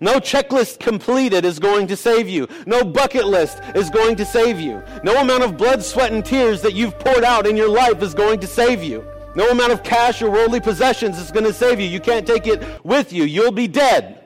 No 0.00 0.14
checklist 0.18 0.80
completed 0.80 1.44
is 1.44 1.58
going 1.58 1.86
to 1.86 1.96
save 1.96 2.28
you. 2.28 2.48
No 2.66 2.82
bucket 2.82 3.26
list 3.26 3.60
is 3.74 3.90
going 3.90 4.16
to 4.16 4.24
save 4.24 4.58
you. 4.58 4.82
No 5.04 5.20
amount 5.20 5.44
of 5.44 5.56
blood, 5.56 5.82
sweat, 5.82 6.12
and 6.12 6.24
tears 6.24 6.60
that 6.62 6.74
you've 6.74 6.98
poured 6.98 7.24
out 7.24 7.46
in 7.46 7.56
your 7.56 7.68
life 7.68 8.02
is 8.02 8.14
going 8.14 8.40
to 8.40 8.46
save 8.46 8.82
you. 8.82 9.04
No 9.34 9.48
amount 9.50 9.72
of 9.72 9.82
cash 9.82 10.20
or 10.20 10.30
worldly 10.30 10.60
possessions 10.60 11.18
is 11.18 11.30
going 11.30 11.46
to 11.46 11.52
save 11.52 11.80
you. 11.80 11.86
You 11.86 12.00
can't 12.00 12.26
take 12.26 12.46
it 12.46 12.84
with 12.84 13.12
you. 13.12 13.24
You'll 13.24 13.52
be 13.52 13.68
dead. 13.68 14.18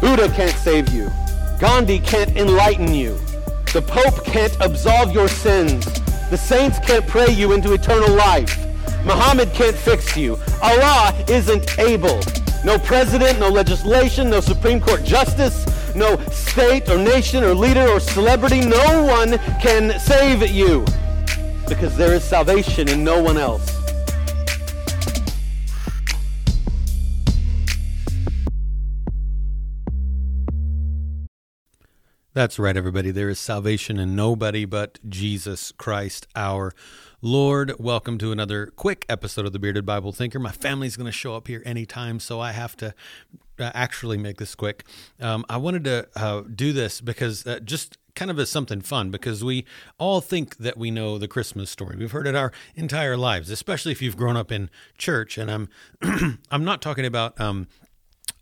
Buddha 0.00 0.28
can't 0.28 0.56
save 0.56 0.90
you. 0.90 1.10
Gandhi 1.58 1.98
can't 1.98 2.36
enlighten 2.36 2.92
you. 2.92 3.18
The 3.72 3.82
Pope 3.82 4.24
can't 4.24 4.54
absolve 4.60 5.12
your 5.12 5.28
sins. 5.28 5.84
The 6.30 6.36
saints 6.36 6.78
can't 6.78 7.06
pray 7.06 7.30
you 7.30 7.52
into 7.52 7.72
eternal 7.72 8.10
life. 8.14 8.58
Muhammad 9.04 9.52
can't 9.52 9.76
fix 9.76 10.16
you. 10.16 10.38
Allah 10.62 11.14
isn't 11.28 11.78
able. 11.78 12.20
No 12.64 12.78
president, 12.78 13.40
no 13.40 13.48
legislation, 13.48 14.30
no 14.30 14.40
Supreme 14.40 14.80
Court 14.80 15.02
justice, 15.04 15.66
no 15.96 16.16
state 16.30 16.88
or 16.88 16.96
nation 16.96 17.42
or 17.42 17.54
leader 17.54 17.88
or 17.88 17.98
celebrity. 17.98 18.60
No 18.60 19.04
one 19.04 19.38
can 19.60 19.98
save 19.98 20.48
you 20.48 20.84
because 21.68 21.96
there 21.96 22.14
is 22.14 22.22
salvation 22.22 22.88
in 22.88 23.02
no 23.02 23.20
one 23.20 23.36
else. 23.36 23.68
That's 32.34 32.58
right, 32.58 32.76
everybody. 32.76 33.10
There 33.10 33.28
is 33.28 33.38
salvation 33.38 33.98
in 33.98 34.16
nobody 34.16 34.64
but 34.64 34.98
Jesus 35.06 35.72
Christ, 35.72 36.26
our 36.34 36.72
Lord. 37.24 37.78
Welcome 37.78 38.18
to 38.18 38.32
another 38.32 38.66
quick 38.66 39.06
episode 39.08 39.46
of 39.46 39.52
the 39.52 39.60
Bearded 39.60 39.86
Bible 39.86 40.10
Thinker. 40.10 40.40
My 40.40 40.50
family's 40.50 40.96
going 40.96 41.06
to 41.06 41.12
show 41.12 41.36
up 41.36 41.46
here 41.46 41.62
anytime, 41.64 42.18
so 42.18 42.40
I 42.40 42.50
have 42.50 42.76
to 42.78 42.94
uh, 43.60 43.70
actually 43.74 44.18
make 44.18 44.38
this 44.38 44.56
quick. 44.56 44.84
Um, 45.20 45.44
I 45.48 45.56
wanted 45.56 45.84
to 45.84 46.08
uh, 46.16 46.42
do 46.52 46.72
this 46.72 47.00
because 47.00 47.46
uh, 47.46 47.60
just 47.60 47.96
kind 48.16 48.28
of 48.28 48.40
as 48.40 48.50
something 48.50 48.80
fun 48.80 49.12
because 49.12 49.44
we 49.44 49.64
all 49.98 50.20
think 50.20 50.56
that 50.56 50.76
we 50.76 50.90
know 50.90 51.16
the 51.16 51.28
Christmas 51.28 51.70
story. 51.70 51.96
We've 51.96 52.10
heard 52.10 52.26
it 52.26 52.34
our 52.34 52.50
entire 52.74 53.16
lives, 53.16 53.50
especially 53.50 53.92
if 53.92 54.02
you've 54.02 54.16
grown 54.16 54.36
up 54.36 54.50
in 54.50 54.68
church. 54.98 55.38
And 55.38 55.48
I'm 55.48 55.68
I'm 56.50 56.64
not 56.64 56.82
talking 56.82 57.06
about 57.06 57.40
um, 57.40 57.68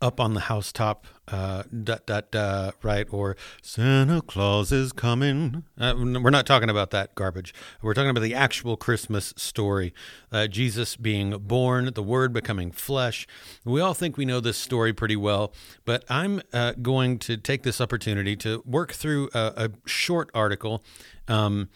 up 0.01 0.19
on 0.19 0.33
the 0.33 0.41
housetop, 0.41 1.05
uh, 1.27 1.63
dot, 1.83 2.05
dot, 2.05 2.35
uh, 2.35 2.71
right? 2.81 3.07
Or 3.11 3.37
Santa 3.61 4.21
Claus 4.21 4.71
is 4.71 4.91
coming. 4.91 5.63
Uh, 5.79 5.93
we're 5.97 6.29
not 6.29 6.45
talking 6.45 6.69
about 6.69 6.91
that 6.91 7.15
garbage. 7.15 7.53
We're 7.81 7.93
talking 7.93 8.09
about 8.09 8.21
the 8.21 8.33
actual 8.33 8.77
Christmas 8.77 9.33
story. 9.37 9.93
Uh, 10.31 10.47
Jesus 10.47 10.95
being 10.95 11.37
born, 11.37 11.91
the 11.93 12.03
Word 12.03 12.33
becoming 12.33 12.71
flesh. 12.71 13.27
We 13.63 13.79
all 13.79 13.93
think 13.93 14.17
we 14.17 14.25
know 14.25 14.39
this 14.39 14.57
story 14.57 14.93
pretty 14.93 15.15
well, 15.15 15.53
but 15.85 16.03
I'm 16.09 16.41
uh, 16.51 16.73
going 16.81 17.19
to 17.19 17.37
take 17.37 17.63
this 17.63 17.79
opportunity 17.79 18.35
to 18.37 18.63
work 18.65 18.93
through 18.93 19.29
a, 19.33 19.53
a 19.55 19.89
short 19.89 20.29
article. 20.33 20.83
Um, 21.27 21.69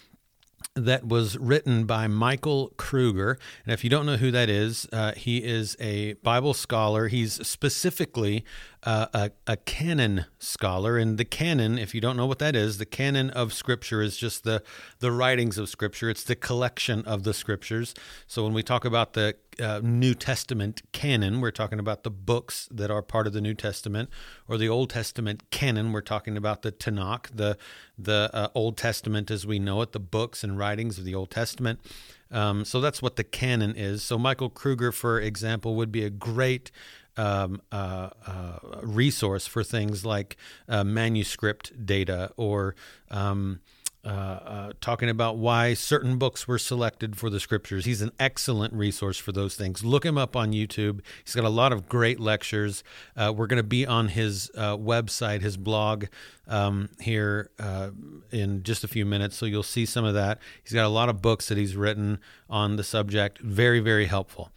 that 0.76 1.08
was 1.08 1.38
written 1.38 1.86
by 1.86 2.06
Michael 2.08 2.74
Kruger. 2.76 3.40
And 3.66 3.74
if 3.74 3.86
you 3.86 3.90
don't 3.90 4.06
know 4.06 4.18
who 4.18 4.30
that 4.32 4.50
is, 4.50 4.88
uh, 4.92 5.14
he 5.14 5.38
is 5.38 5.78
a 5.80 6.14
Bible 6.16 6.54
scholar. 6.54 7.08
He's 7.08 7.36
specifically 7.48 8.44
uh, 8.86 9.08
a, 9.14 9.32
a 9.48 9.58
canon 9.58 10.26
scholar. 10.38 10.98
And 10.98 11.18
the 11.18 11.26
canon, 11.26 11.78
if 11.78 11.96
you 11.96 12.02
don't 12.02 12.16
know 12.16 12.28
what 12.28 12.40
that 12.40 12.56
is, 12.56 12.78
the 12.78 12.86
canon 12.86 13.32
of 13.32 13.52
Scripture 13.52 14.02
is 14.02 14.16
just 14.16 14.44
the, 14.44 14.62
the 15.00 15.12
writings 15.12 15.58
of 15.58 15.68
Scripture, 15.70 16.10
it's 16.10 16.24
the 16.24 16.36
collection 16.36 17.04
of 17.06 17.24
the 17.24 17.34
Scriptures. 17.34 17.96
So 18.28 18.44
when 18.44 18.54
we 18.54 18.64
talk 18.64 18.86
about 18.86 19.14
the 19.14 19.36
uh, 19.60 19.82
New 19.84 20.14
Testament 20.14 20.84
canon, 20.92 21.42
we're 21.42 21.52
talking 21.52 21.80
about 21.80 22.04
the 22.04 22.12
books 22.12 22.70
that 22.72 22.92
are 22.92 23.02
part 23.02 23.26
of 23.26 23.34
the 23.34 23.42
New 23.42 23.54
Testament, 23.54 24.10
or 24.48 24.58
the 24.58 24.70
Old 24.70 24.92
Testament 24.92 25.50
canon, 25.50 25.92
we're 25.92 26.02
talking 26.02 26.38
about 26.38 26.62
the 26.62 26.72
Tanakh, 26.72 27.36
the 27.36 27.58
the 27.98 28.30
uh, 28.34 28.50
Old 28.54 28.78
Testament 28.78 29.32
as 29.32 29.48
we 29.48 29.58
know 29.58 29.82
it, 29.82 29.94
the 29.94 30.00
books 30.02 30.44
and 30.44 30.58
writings 30.58 30.98
of 30.98 31.06
the 31.06 31.16
Old 31.16 31.32
Testament. 31.32 31.80
Um, 32.30 32.66
so 32.66 32.82
that's 32.82 33.02
what 33.02 33.16
the 33.16 33.24
canon 33.24 33.74
is. 33.76 34.04
So 34.04 34.18
Michael 34.18 34.50
Kruger, 34.50 34.92
for 34.92 35.22
example, 35.22 35.76
would 35.76 35.92
be 35.92 36.04
a 36.04 36.10
great 36.10 36.72
um, 37.18 37.62
uh, 37.72 38.10
uh, 38.26 38.60
resource 38.82 39.48
for 39.48 39.64
things 39.64 40.06
like 40.06 40.38
uh, 40.68 40.84
manuscript 40.84 41.86
data 41.86 42.32
or 42.38 42.76
um, 43.12 43.60
uh, 44.06 44.10
uh, 44.10 44.72
talking 44.82 45.10
about 45.10 45.36
why 45.38 45.74
certain 45.74 46.18
books 46.20 46.48
were 46.48 46.60
selected 46.60 47.16
for 47.16 47.32
the 47.32 47.40
scriptures. 47.40 47.86
He's 47.86 48.04
an 48.04 48.12
excellent 48.20 48.72
resource 48.72 49.18
for 49.18 49.32
those 49.32 49.56
things. 49.56 49.84
Look 49.84 50.06
him 50.06 50.16
up 50.16 50.36
on 50.36 50.52
YouTube. 50.52 51.00
He's 51.24 51.34
got 51.34 51.44
a 51.44 51.50
lot 51.50 51.74
of 51.74 51.90
great 51.90 52.20
lectures. 52.20 52.84
Uh, 53.18 53.34
we're 53.36 53.48
going 53.48 53.58
to 53.58 53.64
be 53.64 53.84
on 53.88 54.10
his 54.10 54.52
website, 54.56 55.42
his 55.42 55.58
blog, 55.58 56.06
um, 56.48 56.90
here 57.00 57.50
in 58.32 58.62
just 58.62 58.84
a 58.84 58.88
few 58.88 59.08
minutes. 59.08 59.38
So 59.38 59.48
you'll 59.48 59.64
see 59.64 59.88
some 59.88 60.06
of 60.06 60.14
that. 60.14 60.38
He's 60.62 60.74
got 60.74 60.86
a 60.86 60.90
lot 60.90 61.10
of 61.10 61.24
books 61.24 61.48
that 61.48 61.58
he's 61.58 61.76
written 61.76 62.20
on 62.48 62.76
the 62.76 62.84
subject. 62.84 63.40
Very, 63.40 63.80
very 63.80 64.06
helpful. 64.06 64.52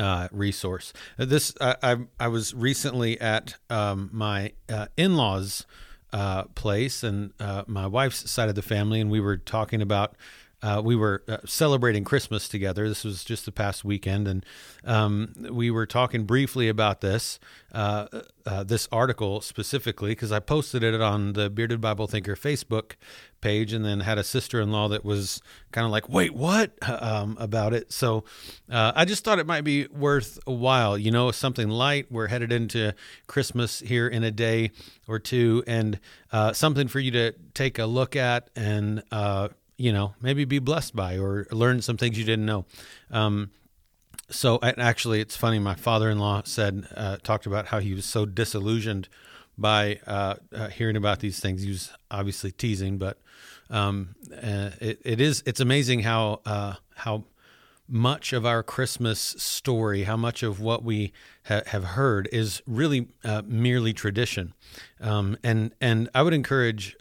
Uh, 0.00 0.28
resource. 0.32 0.94
This 1.18 1.52
I, 1.60 1.98
I 2.18 2.28
was 2.28 2.54
recently 2.54 3.20
at 3.20 3.56
um, 3.68 4.08
my 4.12 4.52
in-laws' 4.96 5.66
uh, 6.10 6.44
place 6.54 7.02
and 7.02 7.34
uh, 7.38 7.64
my 7.66 7.86
wife's 7.86 8.30
side 8.30 8.48
of 8.48 8.54
the 8.54 8.62
family, 8.62 9.02
and 9.02 9.10
we 9.10 9.20
were 9.20 9.36
talking 9.36 9.82
about. 9.82 10.16
Uh, 10.62 10.80
we 10.84 10.94
were 10.94 11.22
uh, 11.26 11.38
celebrating 11.46 12.04
Christmas 12.04 12.48
together. 12.48 12.88
This 12.88 13.04
was 13.04 13.24
just 13.24 13.44
the 13.46 13.52
past 13.52 13.84
weekend, 13.84 14.28
and 14.28 14.46
um, 14.84 15.34
we 15.50 15.70
were 15.70 15.86
talking 15.86 16.24
briefly 16.24 16.68
about 16.68 17.00
this 17.00 17.38
uh, 17.72 18.06
uh, 18.46 18.64
this 18.64 18.88
article 18.90 19.40
specifically 19.40 20.10
because 20.10 20.32
I 20.32 20.40
posted 20.40 20.82
it 20.82 21.00
on 21.00 21.34
the 21.34 21.48
Bearded 21.48 21.80
Bible 21.80 22.06
Thinker 22.06 22.36
Facebook 22.36 22.92
page, 23.40 23.72
and 23.72 23.84
then 23.84 24.00
had 24.00 24.18
a 24.18 24.24
sister 24.24 24.60
in 24.60 24.70
law 24.70 24.88
that 24.88 25.04
was 25.04 25.40
kind 25.72 25.84
of 25.84 25.90
like, 25.90 26.08
"Wait, 26.08 26.34
what?" 26.34 26.72
Um, 27.00 27.36
about 27.40 27.72
it. 27.72 27.92
So 27.92 28.24
uh, 28.70 28.92
I 28.94 29.04
just 29.04 29.24
thought 29.24 29.38
it 29.38 29.46
might 29.46 29.64
be 29.64 29.86
worth 29.86 30.38
a 30.46 30.52
while. 30.52 30.98
You 30.98 31.10
know, 31.10 31.30
something 31.30 31.68
light. 31.68 32.06
We're 32.10 32.26
headed 32.26 32.52
into 32.52 32.94
Christmas 33.26 33.80
here 33.80 34.06
in 34.08 34.24
a 34.24 34.30
day 34.30 34.72
or 35.08 35.18
two, 35.18 35.62
and 35.66 35.98
uh, 36.32 36.52
something 36.52 36.88
for 36.88 37.00
you 37.00 37.10
to 37.12 37.32
take 37.54 37.78
a 37.78 37.86
look 37.86 38.16
at 38.16 38.50
and 38.54 39.02
uh, 39.10 39.48
you 39.80 39.92
know 39.92 40.14
maybe 40.20 40.44
be 40.44 40.58
blessed 40.58 40.94
by 40.94 41.18
or 41.18 41.46
learn 41.50 41.80
some 41.80 41.96
things 41.96 42.18
you 42.18 42.24
didn't 42.24 42.46
know. 42.46 42.66
Um, 43.10 43.50
so 44.28 44.60
actually, 44.62 45.20
it's 45.20 45.36
funny. 45.36 45.58
My 45.58 45.74
father-in-law 45.74 46.42
said, 46.44 46.86
uh, 46.94 47.16
talked 47.16 47.46
about 47.46 47.66
how 47.66 47.80
he 47.80 47.94
was 47.94 48.04
so 48.04 48.26
disillusioned 48.26 49.08
by 49.58 49.98
uh, 50.06 50.36
uh, 50.54 50.68
hearing 50.68 50.96
about 50.96 51.18
these 51.18 51.40
things. 51.40 51.62
He 51.62 51.70
was 51.70 51.92
obviously 52.10 52.52
teasing, 52.52 52.96
but 52.96 53.18
um, 53.70 54.14
uh, 54.32 54.70
it, 54.80 55.00
it 55.04 55.20
is. 55.20 55.42
It's 55.46 55.60
amazing 55.60 56.00
how 56.00 56.42
uh, 56.46 56.74
how 56.94 57.24
much 57.88 58.32
of 58.32 58.46
our 58.46 58.62
Christmas 58.62 59.18
story, 59.18 60.04
how 60.04 60.16
much 60.16 60.44
of 60.44 60.60
what 60.60 60.84
we 60.84 61.12
ha- 61.46 61.62
have 61.66 61.84
heard, 61.84 62.28
is 62.30 62.62
really 62.66 63.08
uh, 63.24 63.42
merely 63.46 63.92
tradition. 63.92 64.54
Um, 65.00 65.36
and 65.42 65.72
and 65.80 66.08
I 66.14 66.22
would 66.22 66.34
encourage 66.34 66.96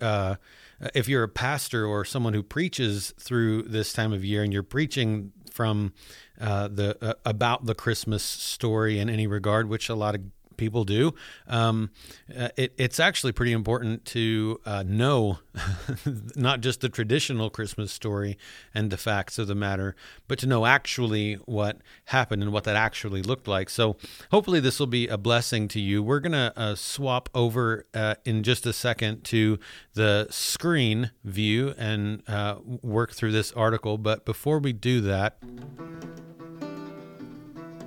if 0.94 1.07
you're 1.07 1.23
a 1.23 1.29
pastor 1.29 1.85
or 1.85 2.06
someone 2.06 2.34
who 2.34 2.44
preaches 2.44 3.13
through 3.19 3.63
this 3.63 3.94
time 3.94 4.13
of 4.13 4.23
year, 4.23 4.44
and 4.44 4.53
you're 4.53 4.63
preaching 4.63 5.31
from 5.51 5.94
uh, 6.40 6.67
the 6.67 6.97
uh, 7.01 7.13
about 7.25 7.66
the 7.66 7.75
Christmas 7.75 8.23
story 8.23 9.00
in 9.00 9.09
any 9.09 9.28
regard, 9.28 9.68
which 9.68 9.89
a 9.89 9.95
lot 9.95 10.16
of 10.16 10.22
people 10.59 10.83
do. 10.83 11.15
Um, 11.47 11.89
uh, 12.37 12.49
it, 12.55 12.73
it's 12.77 12.99
actually 12.99 13.31
pretty 13.31 13.53
important 13.53 14.05
to 14.05 14.59
uh, 14.65 14.83
know 14.85 15.39
not 16.35 16.61
just 16.61 16.81
the 16.81 16.89
traditional 16.89 17.49
Christmas 17.49 17.91
story 17.91 18.37
and 18.73 18.91
the 18.91 18.97
facts 18.97 19.39
of 19.39 19.47
the 19.47 19.55
matter, 19.55 19.95
but 20.27 20.37
to 20.39 20.47
know 20.47 20.67
actually 20.67 21.35
what 21.45 21.77
happened 22.05 22.43
and 22.43 22.51
what 22.51 22.65
that 22.65 22.75
actually 22.75 23.23
looked 23.23 23.47
like. 23.47 23.69
So 23.69 23.97
hopefully 24.31 24.59
this 24.59 24.79
will 24.79 24.87
be 24.87 25.07
a 25.07 25.17
blessing 25.17 25.67
to 25.69 25.79
you. 25.79 26.03
We're 26.03 26.19
to 26.19 26.53
uh, 26.55 26.75
swap 26.75 27.29
over 27.33 27.85
uh, 27.94 28.15
in 28.25 28.44
just 28.44 28.65
a 28.65 28.73
second 28.73 29.23
to 29.25 29.59
the 29.94 30.27
screen 30.29 31.12
view 31.23 31.73
and 31.77 32.21
uh, 32.27 32.57
work 32.81 33.13
through 33.13 33.31
this 33.31 33.51
article. 33.53 33.97
But 33.97 34.25
before 34.25 34.59
we 34.59 34.73
do 34.73 35.01
that, 35.01 35.38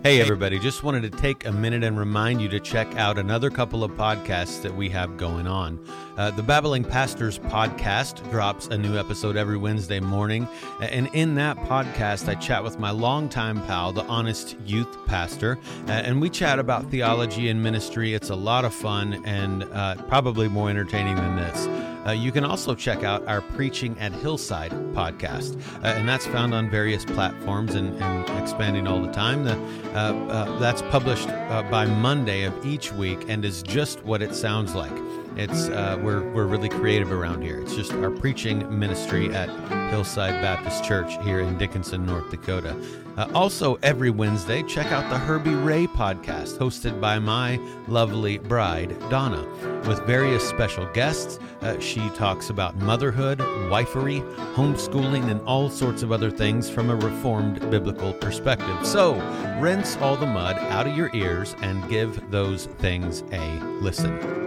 Hey, 0.02 0.20
everybody, 0.20 0.58
just 0.58 0.82
wanted 0.82 1.02
to 1.02 1.10
take 1.10 1.44
a 1.44 1.52
minute 1.52 1.84
and 1.84 1.96
remind 1.96 2.42
you 2.42 2.48
to 2.48 2.58
check 2.58 2.92
out 2.96 3.18
another 3.18 3.50
couple 3.50 3.84
of 3.84 3.92
podcasts 3.92 4.60
that 4.62 4.74
we 4.74 4.88
have 4.88 5.16
going 5.16 5.46
on. 5.46 5.78
Uh, 6.16 6.32
the 6.32 6.42
Babbling 6.42 6.82
Pastors 6.82 7.38
podcast 7.38 8.28
drops 8.32 8.66
a 8.66 8.76
new 8.76 8.98
episode 8.98 9.36
every 9.36 9.56
Wednesday 9.56 10.00
morning. 10.00 10.48
And 10.80 11.08
in 11.12 11.36
that 11.36 11.56
podcast, 11.56 12.28
I 12.28 12.34
chat 12.34 12.64
with 12.64 12.80
my 12.80 12.90
longtime 12.90 13.64
pal, 13.68 13.92
the 13.92 14.04
Honest 14.06 14.56
Youth 14.66 15.06
Pastor, 15.06 15.56
and 15.86 16.20
we 16.20 16.28
chat 16.30 16.58
about 16.58 16.90
theology 16.90 17.48
and 17.48 17.62
ministry. 17.62 18.12
It's 18.12 18.30
a 18.30 18.34
lot 18.34 18.64
of 18.64 18.74
fun 18.74 19.22
and 19.24 19.62
uh, 19.62 20.02
probably 20.08 20.48
more 20.48 20.68
entertaining 20.68 21.14
than 21.14 21.36
this. 21.36 21.91
Uh, 22.06 22.10
you 22.10 22.32
can 22.32 22.44
also 22.44 22.74
check 22.74 23.04
out 23.04 23.26
our 23.28 23.40
Preaching 23.40 23.98
at 23.98 24.12
Hillside 24.12 24.72
podcast, 24.92 25.60
uh, 25.82 25.88
and 25.88 26.08
that's 26.08 26.26
found 26.26 26.52
on 26.54 26.68
various 26.68 27.04
platforms 27.04 27.74
and, 27.74 27.94
and 28.02 28.42
expanding 28.42 28.86
all 28.86 29.00
the 29.00 29.12
time. 29.12 29.44
The, 29.44 29.56
uh, 29.94 30.12
uh, 30.28 30.58
that's 30.58 30.82
published 30.82 31.28
uh, 31.28 31.62
by 31.70 31.86
Monday 31.86 32.42
of 32.44 32.66
each 32.66 32.92
week 32.92 33.24
and 33.28 33.44
is 33.44 33.62
just 33.62 34.02
what 34.04 34.22
it 34.22 34.34
sounds 34.34 34.74
like. 34.74 34.92
It's 35.36 35.68
uh, 35.68 35.98
we're 36.02 36.30
we're 36.32 36.46
really 36.46 36.68
creative 36.68 37.10
around 37.10 37.42
here. 37.42 37.60
It's 37.60 37.74
just 37.74 37.92
our 37.94 38.10
preaching 38.10 38.78
ministry 38.78 39.34
at 39.34 39.48
Hillside 39.90 40.42
Baptist 40.42 40.84
Church 40.84 41.12
here 41.24 41.40
in 41.40 41.56
Dickinson, 41.56 42.04
North 42.04 42.30
Dakota. 42.30 42.76
Uh, 43.16 43.28
also, 43.34 43.78
every 43.82 44.10
Wednesday, 44.10 44.62
check 44.62 44.90
out 44.90 45.08
the 45.10 45.18
Herbie 45.18 45.54
Ray 45.54 45.86
podcast, 45.86 46.56
hosted 46.56 46.98
by 47.00 47.18
my 47.18 47.60
lovely 47.88 48.38
bride 48.38 48.98
Donna, 49.10 49.46
with 49.86 50.00
various 50.06 50.46
special 50.48 50.86
guests. 50.92 51.38
Uh, 51.60 51.78
she 51.78 52.08
talks 52.10 52.48
about 52.48 52.76
motherhood, 52.76 53.38
wifery, 53.70 54.22
homeschooling, 54.54 55.30
and 55.30 55.40
all 55.42 55.68
sorts 55.68 56.02
of 56.02 56.10
other 56.10 56.30
things 56.30 56.70
from 56.70 56.88
a 56.88 56.96
reformed 56.96 57.60
biblical 57.70 58.14
perspective. 58.14 58.86
So, 58.86 59.14
rinse 59.60 59.96
all 59.98 60.16
the 60.16 60.26
mud 60.26 60.56
out 60.56 60.86
of 60.86 60.96
your 60.96 61.10
ears 61.14 61.54
and 61.60 61.86
give 61.90 62.30
those 62.30 62.66
things 62.66 63.22
a 63.32 63.60
listen. 63.80 64.41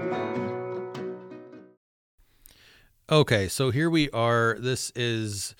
Okay, 3.07 3.47
so 3.49 3.69
here 3.69 3.87
we 3.87 4.09
are. 4.09 4.57
This 4.57 4.91
is 4.95 5.53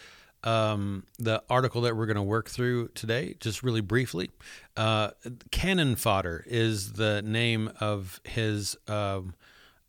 um, 0.44 1.06
the 1.19 1.44
article 1.47 1.81
that 1.81 1.95
we're 1.95 2.07
going 2.07 2.15
to 2.15 2.24
work 2.24 2.50
through 2.50 2.88
today, 2.95 3.36
just 3.39 3.62
really 3.62 3.81
briefly. 3.81 4.31
Uh, 4.75 5.12
Canon 5.51 5.95
Fodder 5.95 6.44
is 6.47 6.94
the 6.94 7.21
name 7.21 7.71
of 7.80 8.19
his 8.24 8.75
um, 8.88 9.36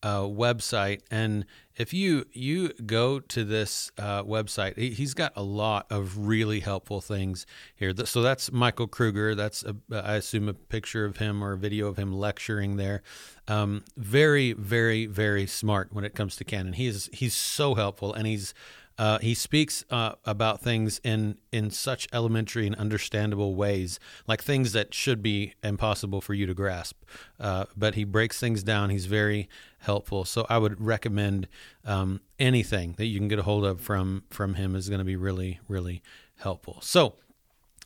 uh, 0.02 0.20
website, 0.20 1.00
and 1.10 1.46
if 1.76 1.92
you 1.92 2.26
you 2.32 2.70
go 2.86 3.20
to 3.20 3.44
this 3.44 3.90
uh, 3.98 4.22
website, 4.22 4.78
he, 4.78 4.94
has 4.94 5.14
got 5.14 5.32
a 5.36 5.42
lot 5.42 5.86
of 5.90 6.16
really 6.26 6.60
helpful 6.60 7.00
things 7.00 7.46
here. 7.74 7.92
So 8.04 8.22
that's 8.22 8.50
Michael 8.50 8.86
Kruger. 8.86 9.34
That's 9.34 9.62
a, 9.62 9.76
I 9.92 10.14
assume 10.14 10.48
a 10.48 10.54
picture 10.54 11.04
of 11.04 11.18
him 11.18 11.44
or 11.44 11.52
a 11.52 11.58
video 11.58 11.86
of 11.88 11.98
him 11.98 12.12
lecturing 12.12 12.76
there. 12.76 13.02
Um, 13.46 13.84
very, 13.96 14.52
very, 14.54 15.06
very 15.06 15.46
smart 15.46 15.92
when 15.92 16.04
it 16.04 16.14
comes 16.14 16.36
to 16.36 16.44
canon. 16.44 16.72
He's 16.72 17.10
he's 17.12 17.34
so 17.34 17.74
helpful, 17.74 18.12
and 18.12 18.26
he's 18.26 18.54
uh, 18.98 19.18
he 19.18 19.34
speaks 19.34 19.84
uh, 19.90 20.12
about 20.24 20.60
things 20.60 21.00
in 21.04 21.36
in 21.52 21.70
such 21.70 22.08
elementary 22.12 22.66
and 22.66 22.74
understandable 22.76 23.54
ways, 23.54 24.00
like 24.26 24.42
things 24.42 24.72
that 24.72 24.94
should 24.94 25.22
be 25.22 25.54
impossible 25.62 26.20
for 26.20 26.34
you 26.34 26.46
to 26.46 26.54
grasp. 26.54 27.02
Uh, 27.38 27.66
but 27.76 27.94
he 27.94 28.04
breaks 28.04 28.40
things 28.40 28.62
down. 28.62 28.90
He's 28.90 29.06
very 29.06 29.48
helpful. 29.80 30.24
So 30.24 30.46
I 30.48 30.58
would 30.58 30.80
recommend 30.80 31.46
um, 31.84 32.20
anything 32.38 32.94
that 32.96 33.06
you 33.06 33.18
can 33.18 33.28
get 33.28 33.38
a 33.38 33.42
hold 33.42 33.64
of 33.64 33.80
from 33.80 34.24
from 34.30 34.54
him 34.54 34.74
is 34.74 34.88
going 34.88 35.00
to 35.00 35.04
be 35.04 35.16
really 35.16 35.60
really 35.68 36.02
helpful. 36.36 36.78
So 36.80 37.16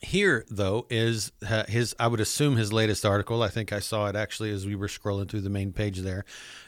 here 0.02 0.46
though 0.48 0.86
is 0.88 1.30
uh, 1.46 1.64
his 1.66 1.94
i 1.98 2.06
would 2.06 2.20
assume 2.20 2.56
his 2.56 2.72
latest 2.72 3.04
article. 3.04 3.42
I 3.42 3.48
think 3.48 3.72
i 3.72 3.80
saw 3.80 4.06
it 4.06 4.16
actually 4.16 4.50
as 4.50 4.64
we 4.64 4.74
were 4.74 4.86
scrolling 4.86 5.28
through 5.28 5.42
the 5.42 5.50
main 5.50 5.72
page 5.72 5.98
there. 5.98 6.24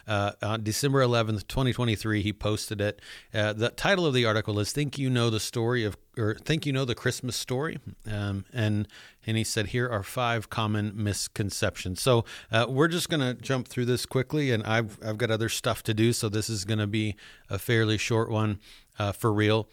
Uh, 0.06 0.32
on 0.42 0.62
december 0.62 1.00
11th 1.00 1.46
2023 1.48 2.22
he 2.22 2.32
posted 2.32 2.80
it. 2.80 3.00
Uh, 3.32 3.52
the 3.52 3.70
title 3.70 4.04
of 4.04 4.12
the 4.12 4.26
article 4.26 4.58
is 4.58 4.72
think 4.72 4.98
you 4.98 5.08
know 5.08 5.30
the 5.30 5.40
story 5.40 5.84
of 5.84 5.96
or 6.18 6.34
think 6.34 6.66
you 6.66 6.72
know 6.72 6.84
the 6.84 6.94
christmas 6.94 7.34
story? 7.36 7.78
Um, 8.10 8.44
and 8.52 8.86
and 9.26 9.36
he 9.36 9.44
said 9.44 9.68
here 9.68 9.88
are 9.88 10.02
five 10.02 10.50
common 10.50 10.92
misconceptions. 10.94 12.02
So 12.02 12.24
uh, 12.50 12.66
we're 12.68 12.88
just 12.88 13.08
going 13.08 13.20
to 13.20 13.34
jump 13.40 13.68
through 13.68 13.86
this 13.86 14.04
quickly 14.04 14.50
and 14.50 14.62
i've 14.64 14.98
i've 15.04 15.16
got 15.16 15.30
other 15.30 15.48
stuff 15.48 15.82
to 15.84 15.94
do 15.94 16.12
so 16.12 16.28
this 16.28 16.50
is 16.50 16.64
going 16.64 16.80
to 16.80 16.86
be 16.86 17.16
a 17.48 17.58
fairly 17.58 17.96
short 17.96 18.30
one 18.30 18.60
uh, 18.98 19.12
for 19.12 19.32
real 19.32 19.68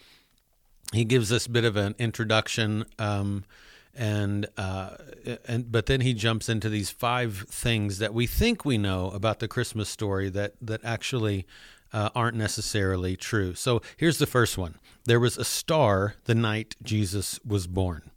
he 0.93 1.05
gives 1.05 1.29
this 1.29 1.47
bit 1.47 1.65
of 1.65 1.75
an 1.75 1.95
introduction 1.99 2.85
um, 2.97 3.43
and 3.95 4.47
uh, 4.57 4.91
and 5.45 5.71
but 5.71 5.87
then 5.87 6.01
he 6.01 6.13
jumps 6.13 6.49
into 6.49 6.69
these 6.69 6.89
five 6.89 7.45
things 7.49 7.99
that 7.99 8.13
we 8.13 8.27
think 8.27 8.63
we 8.63 8.77
know 8.77 9.09
about 9.11 9.39
the 9.39 9.47
Christmas 9.47 9.89
story 9.89 10.29
that 10.29 10.53
that 10.61 10.81
actually 10.83 11.45
uh, 11.91 12.09
aren't 12.15 12.37
necessarily 12.37 13.15
true. 13.15 13.53
So 13.55 13.81
here's 13.97 14.17
the 14.17 14.27
first 14.27 14.57
one: 14.57 14.75
there 15.05 15.19
was 15.19 15.37
a 15.37 15.45
star 15.45 16.15
the 16.25 16.35
night 16.35 16.75
Jesus 16.81 17.39
was 17.45 17.67
born. 17.67 18.11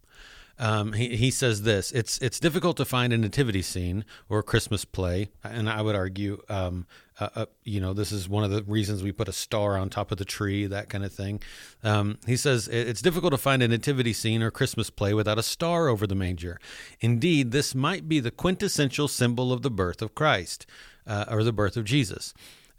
Um, 0.63 0.93
he, 0.93 1.17
he 1.17 1.33
says 1.33 1.63
this: 1.63 1.91
it's 1.91 2.19
it's 2.19 2.39
difficult 2.39 2.77
to 2.77 2.85
find 2.85 3.13
a 3.13 3.19
nativity 3.19 3.63
scene 3.63 4.05
or 4.29 4.39
a 4.39 4.43
Christmas 4.45 4.85
play, 4.85 5.31
and 5.43 5.69
I 5.69 5.83
would 5.83 5.97
argue, 5.97 6.41
um, 6.49 6.87
uh, 7.19 7.29
uh, 7.35 7.47
you 7.65 7.81
know, 7.81 7.93
this 7.93 8.13
is 8.13 8.29
one 8.29 8.45
of 8.45 8.53
the 8.53 8.63
reasons 8.63 9.03
we 9.03 9.11
put 9.11 9.29
a 9.29 9.33
star 9.33 9.77
on 9.77 9.91
top 9.91 10.13
of 10.13 10.19
the 10.19 10.25
tree, 10.25 10.67
that 10.67 10.89
kind 10.89 11.05
of 11.05 11.13
thing. 11.13 11.43
Um, 11.83 12.19
he 12.29 12.37
says 12.37 12.69
it's 12.69 13.03
difficult 13.03 13.33
to 13.33 13.39
find 13.39 13.61
a 13.61 13.67
nativity 13.67 14.13
scene 14.13 14.41
or 14.41 14.53
Christmas 14.53 14.89
play 14.89 15.13
without 15.13 15.37
a 15.37 15.43
star 15.43 15.89
over 15.89 16.07
the 16.07 16.15
manger. 16.15 16.61
Indeed, 17.01 17.51
this 17.51 17.75
might 17.75 18.09
be 18.09 18.21
the 18.21 18.31
quintessential 18.31 19.09
symbol 19.09 19.53
of 19.53 19.63
the 19.63 19.71
birth 19.71 20.01
of 20.01 20.15
Christ 20.15 20.65
uh, 21.09 21.25
or 21.29 21.43
the 21.43 21.53
birth 21.53 21.77
of 21.77 21.85
Jesus. 21.85 22.35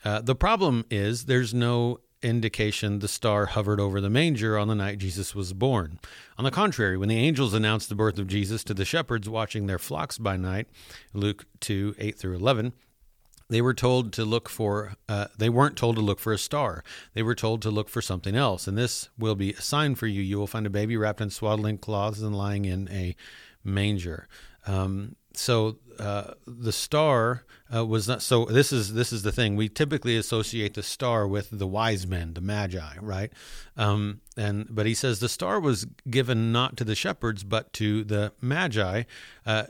Uh, 0.06 0.22
the 0.22 0.36
problem 0.36 0.86
is 0.90 1.26
there's 1.26 1.54
no 1.54 2.00
indication 2.24 3.00
the 3.00 3.08
star 3.08 3.48
hovered 3.48 3.80
over 3.80 4.00
the 4.00 4.10
manger 4.10 4.58
on 4.58 4.68
the 4.68 4.76
night 4.76 4.98
Jesus 4.98 5.36
was 5.36 5.54
born. 5.54 6.00
On 6.38 6.44
the 6.44 6.52
contrary, 6.52 6.98
when 6.98 7.10
the 7.10 7.18
angels 7.18 7.54
announced 7.54 7.90
the 7.90 7.96
birth 7.96 8.18
of 8.18 8.28
Jesus 8.28 8.64
to 8.66 8.74
the 8.74 8.86
shepherds 8.86 9.30
watching 9.30 9.66
their 9.66 9.80
flocks 9.80 10.18
by 10.18 10.38
night, 10.38 10.68
Luke 11.14 11.46
2 11.60 11.96
8 11.98 12.18
through 12.18 12.36
11, 12.36 12.74
they 13.50 13.62
were 13.62 13.74
told 13.74 14.14
to 14.14 14.26
look 14.26 14.50
for 14.50 14.94
uh, 15.08 15.28
they 15.38 15.50
weren't 15.50 15.78
told 15.78 15.96
to 15.98 16.02
look 16.02 16.20
for 16.20 16.34
a 16.34 16.38
star. 16.38 16.84
They 17.14 17.24
were 17.24 17.36
told 17.36 17.62
to 17.64 17.72
look 17.72 17.90
for 17.90 18.02
something 18.02 18.36
else 18.36 18.68
and 18.68 18.78
this 18.78 19.10
will 19.18 19.36
be 19.36 19.52
a 19.54 19.62
sign 19.62 19.96
for 19.96 20.08
you. 20.08 20.22
You 20.22 20.40
will 20.40 20.48
find 20.48 20.66
a 20.66 20.72
baby 20.72 20.98
wrapped 20.98 21.22
in 21.22 21.30
swaddling 21.30 21.78
cloths 21.78 22.22
and 22.22 22.36
lying 22.36 22.66
in 22.66 22.90
a 22.90 23.16
manger. 23.64 24.28
Um, 24.66 25.16
so 25.34 25.78
the 25.98 26.72
star 26.72 27.44
uh, 27.74 27.86
was 27.86 28.08
not 28.08 28.22
so 28.22 28.46
this 28.46 28.72
is 28.72 28.94
this 28.94 29.12
is 29.12 29.24
the 29.24 29.32
thing. 29.32 29.56
We 29.56 29.70
typically 29.70 30.18
associate 30.18 30.74
the 30.74 30.84
star 30.84 31.28
with 31.28 31.50
the 31.52 31.68
wise 31.68 32.06
men 32.06 32.34
the 32.34 32.42
magi 32.42 32.96
right? 33.02 33.32
Um, 33.76 34.22
and 34.38 34.68
but 34.70 34.86
he 34.86 34.94
says 34.94 35.20
the 35.20 35.30
star 35.30 35.60
was 35.60 35.86
given 36.10 36.52
not 36.52 36.78
to 36.78 36.84
the 36.84 36.96
shepherds 36.96 37.44
but 37.44 37.74
to 37.74 38.04
the 38.04 38.32
magi 38.40 39.04
uh, 39.46 39.64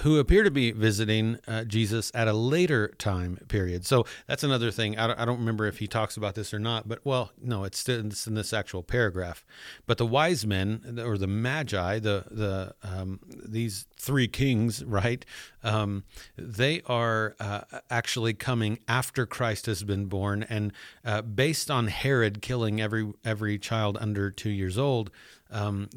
who 0.00 0.18
appear 0.18 0.44
to 0.44 0.50
be 0.50 0.70
visiting 0.70 1.38
uh, 1.48 1.64
jesus 1.64 2.12
at 2.14 2.28
a 2.28 2.32
later 2.32 2.88
time 2.98 3.38
period. 3.48 3.84
So 3.84 4.04
that's 4.26 4.44
another 4.44 4.70
thing. 4.70 4.98
I 4.98 5.08
don't, 5.08 5.18
I 5.18 5.24
don't, 5.24 5.38
remember 5.38 5.66
if 5.66 5.78
he 5.78 5.86
talks 5.86 6.16
about 6.16 6.34
this 6.34 6.54
or 6.54 6.58
not 6.58 6.88
but 6.88 7.04
well 7.04 7.32
no 7.42 7.64
it's, 7.64 7.88
it's 7.88 8.26
in 8.26 8.34
this 8.34 8.52
actual 8.52 8.82
paragraph. 8.82 9.44
But 9.86 9.98
the 9.98 10.06
wise 10.06 10.46
men 10.46 11.00
or 11.04 11.18
the 11.18 11.26
magi 11.26 11.98
the 11.98 12.24
the 12.30 12.74
um, 12.82 13.20
these 13.28 13.86
three 13.96 14.28
kings 14.28 14.84
right 14.84 15.24
um, 15.68 16.04
they 16.36 16.80
are 16.86 17.36
uh, 17.38 17.60
actually 17.90 18.32
coming 18.32 18.78
after 18.88 19.26
Christ 19.26 19.66
has 19.66 19.84
been 19.84 20.06
born, 20.06 20.46
and 20.48 20.72
uh, 21.04 21.20
based 21.20 21.70
on 21.70 21.88
Herod 21.88 22.40
killing 22.40 22.80
every 22.80 23.12
every 23.22 23.58
child 23.58 23.98
under 24.00 24.30
two 24.30 24.48
years 24.48 24.78
old, 24.78 25.10
um, 25.50 25.90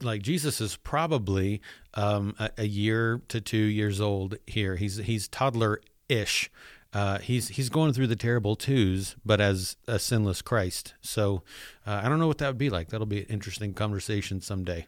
like 0.00 0.22
Jesus 0.22 0.60
is 0.60 0.76
probably 0.76 1.60
um, 1.94 2.36
a, 2.38 2.50
a, 2.58 2.64
year 2.64 3.20
to 3.26 3.40
two 3.40 3.56
years 3.56 4.00
old 4.00 4.36
here. 4.46 4.76
He's 4.76 4.98
he's 4.98 5.26
toddler 5.26 5.80
ish. 6.08 6.48
Uh, 6.92 7.18
he's 7.18 7.48
he's 7.48 7.70
going 7.70 7.92
through 7.92 8.06
the 8.06 8.16
terrible 8.16 8.54
twos, 8.54 9.16
but 9.24 9.40
as 9.40 9.76
a 9.88 9.98
sinless 9.98 10.42
Christ. 10.42 10.94
So 11.00 11.42
uh, 11.86 12.02
I 12.04 12.08
don't 12.08 12.20
know 12.20 12.28
what 12.28 12.38
that 12.38 12.46
would 12.46 12.58
be 12.58 12.70
like. 12.70 12.90
That'll 12.90 13.06
be 13.06 13.20
an 13.22 13.26
interesting 13.30 13.74
conversation 13.74 14.40
someday 14.40 14.86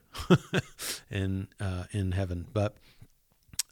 in 1.11 1.49
uh, 1.59 1.85
in 1.91 2.13
heaven. 2.13 2.47
But 2.53 2.77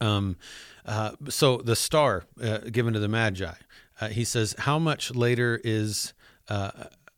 um, 0.03 0.37
uh, 0.85 1.13
so 1.29 1.59
the 1.59 1.77
star 1.77 2.25
uh, 2.43 2.59
given 2.59 2.93
to 2.95 3.01
the 3.01 3.09
Magi, 3.09 3.53
uh, 4.01 4.09
he 4.09 4.25
says, 4.25 4.55
how 4.59 4.79
much 4.79 5.15
later 5.15 5.61
is 5.63 6.13
uh, 6.49 6.71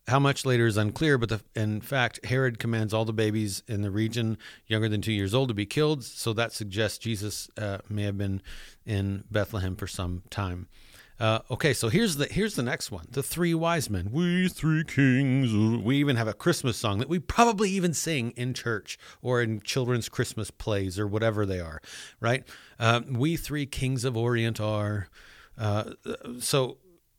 how 0.07 0.19
much 0.19 0.45
later 0.45 0.67
is 0.67 0.77
unclear, 0.77 1.17
but 1.17 1.29
the, 1.29 1.41
in 1.55 1.81
fact, 1.81 2.23
Herod 2.25 2.59
commands 2.59 2.93
all 2.93 3.05
the 3.05 3.13
babies 3.13 3.63
in 3.67 3.81
the 3.81 3.89
region 3.89 4.37
younger 4.67 4.87
than 4.87 5.01
two 5.01 5.11
years 5.11 5.33
old 5.33 5.47
to 5.47 5.55
be 5.55 5.65
killed. 5.65 6.03
So 6.03 6.31
that 6.33 6.53
suggests 6.53 6.99
Jesus 6.99 7.49
uh, 7.57 7.79
may 7.89 8.03
have 8.03 8.17
been 8.17 8.43
in 8.85 9.23
Bethlehem 9.31 9.75
for 9.75 9.87
some 9.87 10.21
time. 10.29 10.67
Uh, 11.19 11.39
okay, 11.49 11.73
so 11.73 11.87
here's 11.87 12.17
the 12.17 12.25
here's 12.25 12.55
the 12.55 12.63
next 12.63 12.91
one. 12.91 13.05
The 13.11 13.23
three 13.23 13.53
wise 13.53 13.89
men. 13.89 14.09
We 14.11 14.49
three 14.49 14.83
kings. 14.83 15.53
We 15.83 15.97
even 15.97 16.17
have 16.17 16.27
a 16.27 16.33
Christmas 16.33 16.77
song 16.77 16.99
that 16.99 17.07
we 17.07 17.19
probably 17.19 17.69
even 17.71 17.93
sing 17.93 18.31
in 18.31 18.53
church 18.53 18.97
or 19.21 19.41
in 19.41 19.61
children's 19.61 20.09
Christmas 20.09 20.51
plays 20.51 20.99
or 20.99 21.07
whatever 21.07 21.45
they 21.45 21.59
are, 21.59 21.81
right? 22.19 22.43
Uh, 22.79 23.01
we 23.09 23.37
three 23.37 23.65
kings 23.65 24.03
of 24.03 24.17
Orient 24.17 24.59
are. 24.59 25.07
Uh, 25.57 25.91
so 26.39 26.77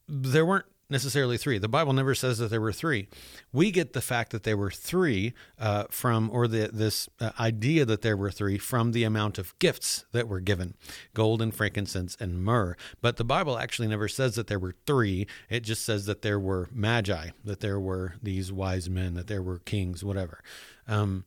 there 0.08 0.44
weren't 0.44 0.66
necessarily 0.88 1.36
three. 1.36 1.58
The 1.58 1.68
Bible 1.68 1.92
never 1.92 2.14
says 2.14 2.38
that 2.38 2.48
there 2.50 2.60
were 2.60 2.72
three. 2.72 3.08
We 3.52 3.70
get 3.70 3.92
the 3.92 4.00
fact 4.00 4.32
that 4.32 4.44
there 4.44 4.56
were 4.56 4.70
three 4.70 5.34
uh, 5.58 5.84
from, 5.90 6.30
or 6.32 6.46
the, 6.46 6.70
this 6.72 7.08
uh, 7.20 7.30
idea 7.40 7.84
that 7.84 8.02
there 8.02 8.16
were 8.16 8.30
three 8.30 8.58
from 8.58 8.92
the 8.92 9.04
amount 9.04 9.38
of 9.38 9.58
gifts 9.58 10.04
that 10.12 10.28
were 10.28 10.40
given 10.40 10.74
gold 11.14 11.42
and 11.42 11.54
frankincense 11.54 12.16
and 12.20 12.42
myrrh. 12.42 12.76
But 13.00 13.16
the 13.16 13.24
Bible 13.24 13.58
actually 13.58 13.88
never 13.88 14.08
says 14.08 14.34
that 14.36 14.46
there 14.46 14.58
were 14.58 14.74
three. 14.86 15.26
It 15.50 15.60
just 15.60 15.84
says 15.84 16.06
that 16.06 16.22
there 16.22 16.40
were 16.40 16.68
magi, 16.72 17.30
that 17.44 17.60
there 17.60 17.80
were 17.80 18.14
these 18.22 18.52
wise 18.52 18.88
men, 18.88 19.14
that 19.14 19.26
there 19.26 19.42
were 19.42 19.58
kings, 19.58 20.04
whatever. 20.04 20.42
Um, 20.86 21.24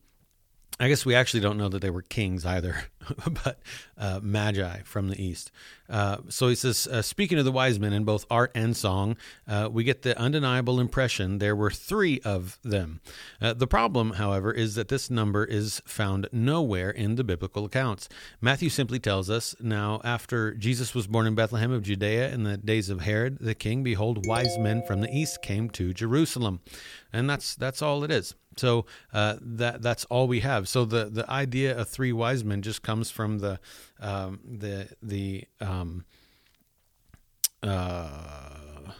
I 0.80 0.88
guess 0.88 1.06
we 1.06 1.14
actually 1.14 1.42
don't 1.42 1.58
know 1.58 1.68
that 1.70 1.82
they 1.82 1.90
were 1.90 2.02
kings 2.02 2.46
either, 2.46 2.86
but 3.44 3.60
uh, 3.98 4.22
magi 4.24 4.82
from 4.84 5.10
the 5.10 5.22
east. 5.22 5.52
Uh, 5.90 6.18
so 6.30 6.48
he 6.48 6.56
says, 6.56 6.88
uh, 6.88 7.02
speaking 7.02 7.38
of 7.38 7.46
the 7.46 7.52
wise 7.52 7.80
men 7.80 7.92
in 7.92 8.06
both 8.06 8.26
art 8.30 8.52
and 8.56 8.78
song, 8.78 9.18
uh, 9.48 9.68
we 9.72 9.84
get 9.84 10.04
the 10.04 10.18
undeniable 10.18 10.80
impression 10.80 11.40
there 11.40 11.56
were 11.56 11.72
three 11.72 12.22
of 12.22 12.60
them. 12.64 13.02
Uh, 13.42 13.54
the 13.54 13.68
problem, 13.68 14.12
however, 14.12 14.54
is 14.54 14.76
that 14.76 14.88
this 14.88 15.10
number 15.10 15.44
is 15.44 15.82
found 15.86 16.28
nowhere 16.32 16.92
in 16.92 17.16
the 17.16 17.24
biblical 17.24 17.66
accounts. 17.66 18.08
Matthew 18.40 18.70
simply 18.70 19.00
tells 19.00 19.30
us, 19.30 19.56
Now, 19.60 20.00
after 20.04 20.54
Jesus 20.54 20.96
was 20.96 21.08
born 21.08 21.28
in 21.28 21.36
Bethlehem 21.36 21.72
of 21.72 21.84
Judea 21.84 22.32
in 22.32 22.44
the 22.44 22.58
days 22.58 22.90
of 22.90 23.02
Herod 23.02 23.40
the 23.40 23.56
king, 23.56 23.84
behold, 23.84 24.26
wise 24.28 24.58
men 24.60 24.84
from 24.88 25.02
the 25.02 25.14
east 25.14 25.42
came 25.42 25.70
to 25.72 25.94
Jerusalem. 25.94 26.62
And 27.12 27.30
that's, 27.30 27.56
that's 27.56 27.82
all 27.82 28.04
it 28.04 28.12
is. 28.12 28.36
So 28.60 28.86
uh, 29.14 29.38
that 29.42 29.82
that's 29.82 30.06
all 30.06 30.28
we 30.28 30.42
have. 30.42 30.68
So 30.68 30.84
the 30.84 31.06
the 31.06 31.30
idea 31.30 31.78
of 31.78 31.88
three 31.88 32.12
wise 32.12 32.44
men 32.44 32.62
just 32.62 32.82
comes 32.82 33.10
from 33.10 33.40
the 33.40 33.60
um, 34.00 34.40
the 34.44 34.90
the 35.02 35.46
um, 35.62 36.06
uh, 37.64 38.92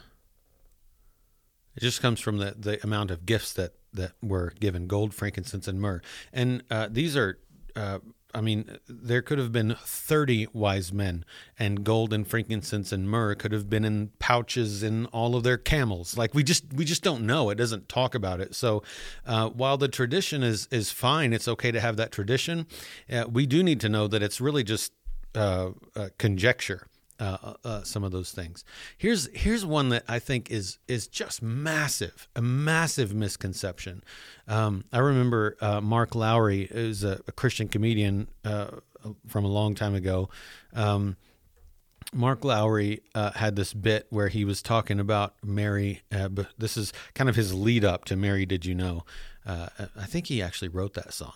it 1.76 1.82
just 1.82 2.02
comes 2.02 2.20
from 2.22 2.38
the 2.38 2.56
the 2.58 2.82
amount 2.84 3.12
of 3.12 3.26
gifts 3.26 3.54
that 3.54 3.74
that 3.94 4.14
were 4.22 4.54
given 4.60 4.88
gold, 4.88 5.14
frankincense, 5.14 5.68
and 5.68 5.82
myrrh. 5.82 6.02
And 6.32 6.64
uh, 6.72 6.88
these 6.90 7.18
are 7.18 7.40
uh, 7.76 8.00
I 8.34 8.42
mean, 8.42 8.78
there 8.88 9.22
could 9.22 9.40
have 9.40 9.52
been 9.52 9.76
30 9.80 10.48
wise 10.54 10.94
men, 10.94 11.26
and 11.58 11.84
gold 11.84 12.14
and 12.14 12.28
frankincense 12.28 12.92
and 12.92 13.10
myrrh 13.10 13.34
could 13.36 13.52
have 13.52 13.70
been 13.70 13.84
in 13.84 14.12
pouches 14.20 14.84
in 14.84 15.08
all 15.08 15.36
of 15.36 15.44
their 15.44 15.58
camels. 15.58 16.16
Like 16.18 16.34
we 16.34 16.44
just 16.44 16.72
we 16.74 16.86
just 16.86 17.02
don't 17.04 17.26
know. 17.26 17.50
It 17.50 17.56
doesn't 17.56 17.90
talk 17.90 18.14
about 18.14 18.40
it. 18.40 18.54
So 18.54 18.84
uh, 19.26 19.50
while 19.50 19.78
the 19.78 19.88
tradition 19.88 20.44
is 20.44 20.68
is 20.72 20.92
fine, 20.92 21.34
it's 21.34 21.48
okay 21.48 21.72
to 21.72 21.80
have 21.80 21.98
that 21.98 22.12
tradition. 22.12 22.68
Uh, 23.12 23.26
we 23.30 23.46
do 23.46 23.64
need 23.64 23.80
to 23.82 23.90
know 23.90 24.08
that 24.08 24.22
it's 24.22 24.40
really 24.40 24.64
just 24.64 24.94
uh, 25.34 25.72
conjecture 26.18 26.88
uh, 27.20 27.38
uh, 27.44 27.54
uh, 27.66 27.84
some 27.84 28.04
of 28.04 28.12
those 28.12 28.32
things. 28.32 28.64
Here's 28.98 29.28
here's 29.34 29.66
one 29.66 29.90
that 29.90 30.04
I 30.08 30.20
think 30.20 30.50
is 30.50 30.80
is 30.88 31.08
just 31.08 31.42
massive, 31.42 32.30
a 32.36 32.42
massive 32.42 33.14
misconception. 33.14 34.04
Um, 34.48 34.86
I 34.94 35.00
remember 35.00 35.58
uh, 35.60 35.82
Mark 35.82 36.16
Lowry 36.16 36.68
is 36.72 37.04
a, 37.04 37.20
a 37.28 37.32
Christian 37.34 37.68
comedian 37.68 38.30
uh, 38.46 38.68
from 39.28 39.44
a 39.44 39.50
long 39.50 39.76
time 39.76 39.96
ago. 39.96 40.30
Um, 40.74 41.18
Mark 42.14 42.44
Lowry 42.44 43.02
uh, 43.14 43.32
had 43.32 43.56
this 43.56 43.74
bit 43.74 44.08
where 44.10 44.30
he 44.30 44.46
was 44.46 44.62
talking 44.62 45.00
about 45.00 45.36
Mary. 45.44 46.02
this 46.58 46.78
is 46.78 46.92
kind 47.14 47.30
of 47.30 47.36
his 47.36 47.54
lead 47.54 47.84
up 47.84 48.06
to 48.06 48.16
Mary. 48.16 48.46
Did 48.46 48.66
you 48.66 48.76
know? 48.76 49.04
I 49.46 50.06
think 50.06 50.28
he 50.28 50.44
actually 50.44 50.68
wrote 50.70 50.94
that 50.94 51.12
song. 51.12 51.34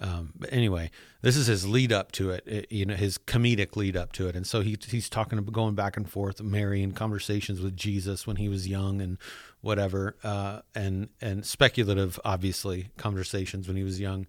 Um, 0.00 0.32
but 0.36 0.52
anyway, 0.52 0.90
this 1.22 1.36
is 1.36 1.46
his 1.46 1.66
lead 1.66 1.92
up 1.92 2.12
to 2.12 2.30
it, 2.30 2.44
it, 2.46 2.72
you 2.72 2.84
know, 2.84 2.94
his 2.94 3.16
comedic 3.16 3.76
lead 3.76 3.96
up 3.96 4.12
to 4.12 4.28
it. 4.28 4.36
And 4.36 4.46
so 4.46 4.60
he, 4.60 4.76
he's 4.88 5.08
talking 5.08 5.38
about 5.38 5.52
going 5.52 5.74
back 5.74 5.96
and 5.96 6.08
forth, 6.08 6.42
Mary 6.42 6.82
and 6.82 6.94
conversations 6.94 7.60
with 7.60 7.76
Jesus 7.76 8.26
when 8.26 8.36
he 8.36 8.48
was 8.48 8.66
young 8.66 9.00
and 9.00 9.18
whatever, 9.60 10.16
uh, 10.24 10.60
and, 10.74 11.08
and 11.20 11.46
speculative, 11.46 12.18
obviously, 12.24 12.90
conversations 12.96 13.68
when 13.68 13.76
he 13.76 13.84
was 13.84 14.00
young. 14.00 14.26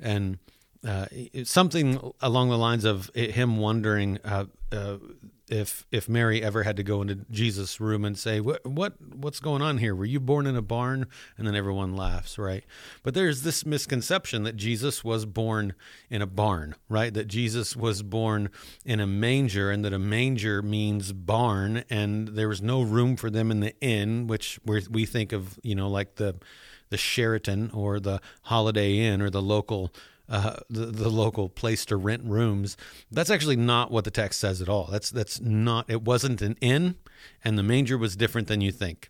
And, 0.00 0.38
uh, 0.86 1.06
something 1.42 2.12
along 2.20 2.50
the 2.50 2.58
lines 2.58 2.84
of 2.84 3.10
him 3.14 3.56
wondering 3.56 4.18
uh, 4.24 4.44
uh, 4.70 4.98
if 5.48 5.86
if 5.92 6.08
Mary 6.08 6.42
ever 6.42 6.62
had 6.62 6.76
to 6.76 6.82
go 6.82 7.02
into 7.02 7.16
Jesus' 7.30 7.80
room 7.80 8.04
and 8.04 8.18
say, 8.18 8.40
"What 8.40 8.66
what 8.66 8.94
what's 9.00 9.40
going 9.40 9.62
on 9.62 9.78
here? 9.78 9.94
Were 9.94 10.04
you 10.04 10.20
born 10.20 10.46
in 10.46 10.56
a 10.56 10.62
barn?" 10.62 11.06
and 11.38 11.46
then 11.46 11.54
everyone 11.54 11.96
laughs, 11.96 12.38
right? 12.38 12.64
But 13.02 13.14
there's 13.14 13.42
this 13.42 13.64
misconception 13.64 14.42
that 14.44 14.56
Jesus 14.56 15.04
was 15.04 15.26
born 15.26 15.74
in 16.10 16.22
a 16.22 16.26
barn, 16.26 16.74
right? 16.88 17.12
That 17.12 17.28
Jesus 17.28 17.76
was 17.76 18.02
born 18.02 18.50
in 18.84 19.00
a 19.00 19.06
manger, 19.06 19.70
and 19.70 19.84
that 19.84 19.92
a 19.92 19.98
manger 19.98 20.62
means 20.62 21.12
barn, 21.12 21.84
and 21.88 22.28
there 22.28 22.48
was 22.48 22.62
no 22.62 22.82
room 22.82 23.16
for 23.16 23.30
them 23.30 23.50
in 23.50 23.60
the 23.60 23.74
inn, 23.80 24.26
which 24.26 24.58
we 24.64 25.06
think 25.06 25.32
of, 25.32 25.58
you 25.62 25.74
know, 25.74 25.88
like 25.88 26.16
the 26.16 26.36
the 26.88 26.96
Sheraton 26.96 27.70
or 27.72 27.98
the 27.98 28.20
Holiday 28.42 28.98
Inn 28.98 29.20
or 29.20 29.30
the 29.30 29.42
local 29.42 29.92
uh, 30.28 30.56
the, 30.68 30.86
the 30.86 31.08
local 31.08 31.48
place 31.48 31.84
to 31.86 31.96
rent 31.96 32.24
rooms. 32.24 32.76
That's 33.10 33.30
actually 33.30 33.56
not 33.56 33.90
what 33.90 34.04
the 34.04 34.10
text 34.10 34.40
says 34.40 34.60
at 34.60 34.68
all. 34.68 34.88
That's 34.90 35.10
that's 35.10 35.40
not. 35.40 35.88
It 35.88 36.02
wasn't 36.02 36.42
an 36.42 36.56
inn, 36.60 36.96
and 37.44 37.58
the 37.58 37.62
manger 37.62 37.96
was 37.96 38.16
different 38.16 38.48
than 38.48 38.60
you 38.60 38.72
think. 38.72 39.08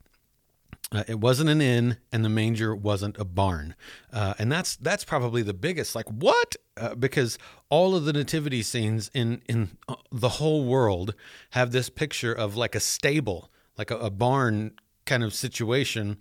Uh, 0.93 1.03
it 1.09 1.19
wasn't 1.19 1.51
an 1.51 1.61
inn, 1.61 1.97
and 2.13 2.25
the 2.25 2.29
manger 2.29 2.75
wasn't 2.75 3.19
a 3.19 3.25
barn, 3.25 3.75
uh, 4.13 4.35
and 4.39 4.53
that's 4.53 4.77
that's 4.77 5.05
probably 5.05 5.43
the 5.43 5.55
biggest. 5.55 5.95
Like 5.95 6.09
what? 6.09 6.55
Uh, 6.77 6.95
because 6.95 7.39
all 7.71 7.97
of 7.97 8.05
the 8.05 8.13
nativity 8.13 8.63
scenes 8.63 9.11
in 9.13 9.43
in 9.49 9.79
uh, 9.89 9.97
the 10.13 10.29
whole 10.29 10.65
world 10.65 11.15
have 11.51 11.73
this 11.73 11.89
picture 11.89 12.33
of 12.33 12.57
like 12.57 12.75
a 12.75 12.81
stable, 12.81 13.51
like 13.77 13.91
a, 13.91 13.97
a 13.97 14.11
barn 14.11 14.73
kind 15.07 15.25
of 15.25 15.35
situation 15.35 16.19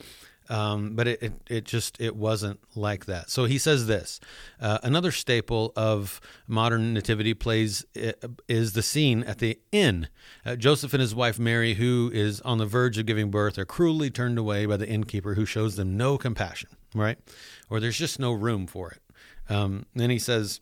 um, 0.49 0.95
but 0.95 1.07
it, 1.07 1.23
it, 1.23 1.33
it, 1.49 1.65
just 1.65 1.99
it 1.99 2.15
wasn't 2.15 2.59
like 2.75 3.05
that. 3.05 3.29
So 3.29 3.45
he 3.45 3.57
says 3.57 3.87
this: 3.87 4.19
uh, 4.59 4.79
another 4.83 5.11
staple 5.11 5.73
of 5.75 6.21
modern 6.47 6.93
nativity 6.93 7.33
plays 7.33 7.85
uh, 8.01 8.11
is 8.47 8.73
the 8.73 8.83
scene 8.83 9.23
at 9.23 9.39
the 9.39 9.59
inn. 9.71 10.07
Uh, 10.45 10.55
Joseph 10.55 10.93
and 10.93 11.01
his 11.01 11.15
wife 11.15 11.39
Mary, 11.39 11.75
who 11.75 12.11
is 12.13 12.41
on 12.41 12.57
the 12.57 12.65
verge 12.65 12.97
of 12.97 13.05
giving 13.05 13.31
birth, 13.31 13.57
are 13.57 13.65
cruelly 13.65 14.09
turned 14.09 14.37
away 14.37 14.65
by 14.65 14.77
the 14.77 14.87
innkeeper, 14.87 15.35
who 15.35 15.45
shows 15.45 15.75
them 15.75 15.97
no 15.97 16.17
compassion. 16.17 16.69
Right, 16.93 17.17
or 17.69 17.79
there's 17.79 17.97
just 17.97 18.19
no 18.19 18.31
room 18.31 18.67
for 18.67 18.91
it. 18.91 19.01
Um, 19.53 19.85
then 19.95 20.09
he 20.09 20.19
says. 20.19 20.61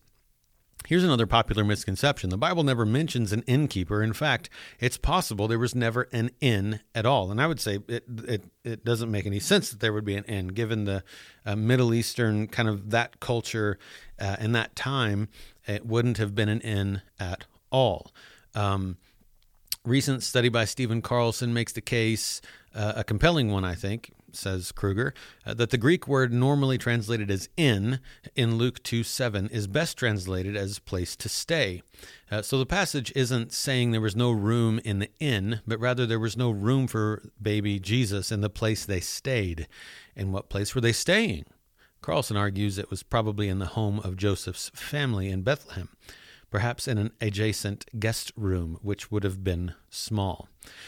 Here's 0.88 1.04
another 1.04 1.26
popular 1.26 1.64
misconception. 1.64 2.30
The 2.30 2.38
Bible 2.38 2.64
never 2.64 2.86
mentions 2.86 3.32
an 3.32 3.44
innkeeper. 3.44 4.04
In 4.04 4.14
fact, 4.14 4.50
it's 4.80 4.98
possible 4.98 5.48
there 5.48 5.60
was 5.60 5.74
never 5.74 6.10
an 6.12 6.32
inn 6.42 6.82
at 6.94 7.06
all. 7.06 7.32
And 7.32 7.42
I 7.42 7.48
would 7.48 7.60
say 7.60 7.80
it, 7.88 8.04
it, 8.28 8.44
it 8.64 8.84
doesn't 8.84 9.10
make 9.10 9.26
any 9.26 9.40
sense 9.40 9.70
that 9.70 9.80
there 9.80 9.94
would 9.94 10.06
be 10.06 10.16
an 10.16 10.26
inn, 10.26 10.50
given 10.50 10.84
the 10.84 11.04
uh, 11.46 11.56
Middle 11.56 11.94
Eastern 11.94 12.48
kind 12.48 12.68
of 12.68 12.90
that 12.90 13.20
culture 13.20 13.78
uh, 14.20 14.36
and 14.40 14.54
that 14.56 14.76
time. 14.76 15.30
It 15.66 15.86
wouldn't 15.86 16.18
have 16.18 16.36
been 16.36 16.50
an 16.50 16.62
inn 16.62 17.02
at 17.20 17.46
all. 17.72 18.12
Um, 18.54 18.98
recent 19.86 20.22
study 20.24 20.50
by 20.50 20.66
Stephen 20.66 21.02
Carlson 21.02 21.54
makes 21.54 21.72
the 21.72 21.82
case, 21.82 22.42
uh, 22.76 22.94
a 22.98 23.04
compelling 23.04 23.52
one, 23.52 23.64
I 23.64 23.76
think, 23.76 24.12
says 24.36 24.72
Kruger, 24.72 25.14
uh, 25.46 25.54
that 25.54 25.70
the 25.70 25.78
Greek 25.78 26.08
word 26.08 26.34
normally 26.34 26.78
translated 26.78 27.30
as 27.30 27.50
inn 27.58 28.00
in 28.36 28.56
Luke 28.58 28.82
2 28.84 29.04
7 29.04 29.50
is 29.50 29.68
best 29.68 29.98
translated 29.98 30.56
as 30.56 30.80
place 30.80 31.16
to 31.16 31.30
stay. 31.30 31.82
Uh, 32.32 32.42
so 32.42 32.58
the 32.58 32.66
passage 32.66 33.12
isn't 33.16 33.52
saying 33.54 33.92
there 33.92 34.02
was 34.02 34.16
no 34.16 34.32
room 34.32 34.80
in 34.84 35.00
the 35.00 35.10
inn, 35.20 35.62
but 35.68 35.80
rather 35.80 36.06
there 36.06 36.20
was 36.20 36.38
no 36.38 36.52
room 36.52 36.88
for 36.88 37.24
baby 37.42 37.80
Jesus 37.80 38.32
in 38.32 38.42
the 38.42 38.50
place 38.50 38.86
they 38.86 39.00
stayed. 39.00 39.68
In 40.16 40.32
what 40.32 40.50
place 40.50 40.74
were 40.74 40.82
they 40.82 40.94
staying? 40.94 41.46
Carlson 42.02 42.36
argues 42.36 42.78
it 42.78 42.90
was 42.90 43.02
probably 43.02 43.48
in 43.48 43.60
the 43.60 43.68
home 43.68 44.00
of 44.00 44.18
Joseph's 44.18 44.70
family 44.74 45.30
in 45.30 45.42
Bethlehem 45.42 45.90
perhaps 46.54 46.88
in 46.88 47.00
an 47.00 47.12
adjacent 47.20 47.84
guest 48.00 48.32
room, 48.38 48.78
which 48.84 49.12
would 49.12 49.24
have 49.24 49.44
been 49.44 49.74
small. 49.90 50.48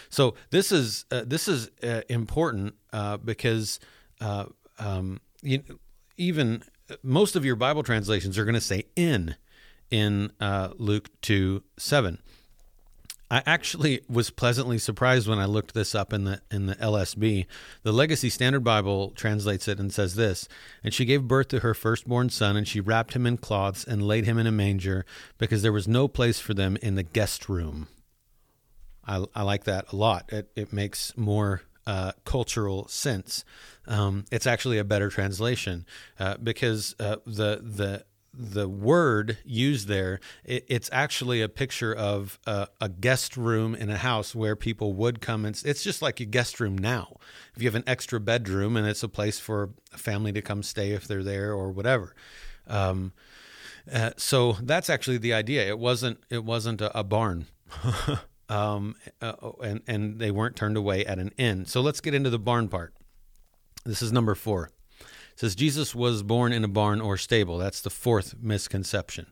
So 0.10 0.36
this 0.52 0.72
is 0.72 1.06
uh, 1.10 1.24
this 1.26 1.48
is 1.48 1.72
uh, 1.82 2.02
important 2.08 2.76
uh, 2.94 3.18
because 3.18 3.80
uh, 4.22 4.46
um, 4.78 5.20
you, 5.42 5.64
even 6.18 6.64
most 7.02 7.36
of 7.36 7.44
your 7.44 7.56
Bible 7.56 7.82
translations 7.82 8.38
are 8.38 8.46
going 8.46 8.54
to 8.54 8.62
say 8.62 8.84
in 8.96 9.36
in 9.90 10.32
uh, 10.40 10.70
Luke 10.78 11.10
two 11.22 11.64
seven. 11.78 12.20
I 13.30 13.42
actually 13.46 14.02
was 14.08 14.30
pleasantly 14.30 14.78
surprised 14.78 15.28
when 15.28 15.40
I 15.40 15.46
looked 15.46 15.74
this 15.74 15.96
up 15.96 16.14
in 16.14 16.26
the 16.26 16.42
in 16.52 16.68
the 16.68 16.76
LSB. 16.76 17.48
The 17.84 17.92
Legacy 17.92 18.30
Standard 18.30 18.64
Bible 18.64 19.12
translates 19.12 19.68
it 19.68 19.80
and 19.80 19.92
says 19.92 20.16
this: 20.16 20.48
"And 20.84 20.94
she 20.94 21.06
gave 21.06 21.24
birth 21.24 21.48
to 21.50 21.60
her 21.62 21.74
firstborn 21.74 22.30
son, 22.30 22.56
and 22.56 22.68
she 22.68 22.80
wrapped 22.80 23.14
him 23.14 23.26
in 23.26 23.38
cloths 23.38 23.84
and 23.84 24.08
laid 24.08 24.26
him 24.26 24.38
in 24.38 24.46
a 24.46 24.52
manger, 24.52 25.06
because 25.38 25.64
there 25.64 25.74
was 25.74 25.88
no 25.88 26.08
place 26.08 26.40
for 26.40 26.54
them 26.54 26.78
in 26.82 26.96
the 26.96 27.04
guest 27.04 27.50
room." 27.50 27.88
I, 29.08 29.26
I 29.34 29.42
like 29.44 29.64
that 29.66 29.92
a 29.92 29.96
lot. 29.96 30.32
It 30.32 30.52
it 30.56 30.72
makes 30.72 31.16
more 31.18 31.64
uh, 31.88 32.12
cultural 32.26 32.88
sense. 32.88 33.44
Um, 33.88 34.26
it's 34.32 34.48
actually 34.48 34.78
a 34.78 34.84
better 34.84 35.10
translation 35.10 35.86
uh, 36.20 36.38
because 36.38 36.96
uh, 37.00 37.18
the 37.26 37.60
the 37.62 38.06
the 38.38 38.68
word 38.68 39.38
used 39.46 39.88
there, 39.88 40.20
it, 40.44 40.66
it's 40.68 40.90
actually 40.92 41.42
a 41.42 41.50
picture 41.50 41.94
of 41.94 42.40
a, 42.46 42.68
a, 42.82 42.90
guest 42.90 43.38
room 43.38 43.76
in 43.76 43.90
a 43.90 43.98
house 43.98 44.36
where 44.36 44.56
people 44.56 44.94
would 44.94 45.22
come 45.22 45.46
and 45.46 45.62
it's 45.66 45.84
just 45.84 46.02
like 46.02 46.20
a 46.20 46.26
guest 46.26 46.60
room 46.60 46.78
now. 46.78 47.18
If 47.56 47.62
you 47.62 47.68
have 47.68 47.76
an 47.76 47.84
extra 47.88 48.20
bedroom 48.20 48.76
and 48.76 48.88
it's 48.88 49.04
a 49.04 49.10
place 49.10 49.40
for 49.40 49.72
a 49.94 49.98
family 49.98 50.32
to 50.34 50.42
come 50.42 50.64
stay 50.64 50.92
if 50.92 51.08
they're 51.08 51.24
there 51.24 51.54
or 51.54 51.72
whatever. 51.72 52.16
Um, 52.68 53.14
uh, 53.92 54.12
so 54.18 54.54
that's 54.62 54.90
actually 54.90 55.18
the 55.18 55.34
idea. 55.34 55.68
It 55.68 55.80
wasn't 55.80 56.20
it 56.30 56.44
wasn't 56.44 56.82
a, 56.82 57.00
a 57.00 57.04
barn. 57.04 57.46
um, 58.50 58.96
uh, 59.22 59.34
and 59.64 59.82
and 59.88 60.20
they 60.20 60.32
weren't 60.32 60.56
turned 60.56 60.78
away 60.78 61.06
at 61.06 61.20
an 61.20 61.32
inn. 61.38 61.66
So 61.66 61.82
let's 61.82 62.02
get 62.02 62.14
into 62.14 62.30
the 62.30 62.40
barn 62.40 62.68
part. 62.68 62.94
This 63.86 64.02
is 64.02 64.12
number 64.12 64.34
four. 64.34 64.72
Says 65.36 65.56
Jesus 65.56 65.94
was 65.94 66.24
born 66.24 66.54
in 66.54 66.64
a 66.64 66.70
barn 66.70 67.02
or 67.02 67.18
stable. 67.18 67.58
That's 67.58 67.82
the 67.82 67.90
fourth 67.90 68.36
misconception. 68.42 69.28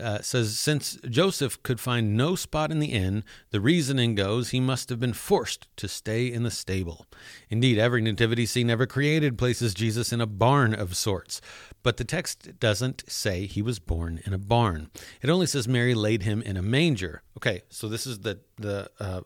Uh, 0.00 0.20
says 0.20 0.58
since 0.58 0.98
Joseph 1.08 1.62
could 1.62 1.80
find 1.80 2.16
no 2.16 2.34
spot 2.34 2.70
in 2.70 2.80
the 2.80 2.92
inn, 2.92 3.24
the 3.50 3.60
reasoning 3.60 4.14
goes 4.14 4.50
he 4.50 4.60
must 4.60 4.90
have 4.90 5.00
been 5.00 5.12
forced 5.12 5.68
to 5.76 5.88
stay 5.88 6.30
in 6.30 6.42
the 6.42 6.50
stable. 6.50 7.06
Indeed, 7.48 7.78
every 7.78 8.02
nativity 8.02 8.46
scene 8.46 8.68
ever 8.68 8.86
created 8.86 9.38
places 9.38 9.72
Jesus 9.72 10.12
in 10.12 10.20
a 10.20 10.26
barn 10.26 10.74
of 10.74 10.96
sorts, 10.96 11.40
but 11.82 11.96
the 11.96 12.04
text 12.04 12.58
doesn't 12.60 13.04
say 13.08 13.46
he 13.46 13.62
was 13.62 13.78
born 13.78 14.20
in 14.26 14.34
a 14.34 14.38
barn. 14.38 14.90
It 15.22 15.30
only 15.30 15.46
says 15.46 15.66
Mary 15.66 15.94
laid 15.94 16.24
him 16.24 16.42
in 16.42 16.56
a 16.56 16.62
manger. 16.62 17.22
Okay, 17.38 17.62
so 17.70 17.88
this 17.88 18.06
is 18.06 18.20
the 18.20 18.40
the 18.58 18.90
uh, 19.00 19.20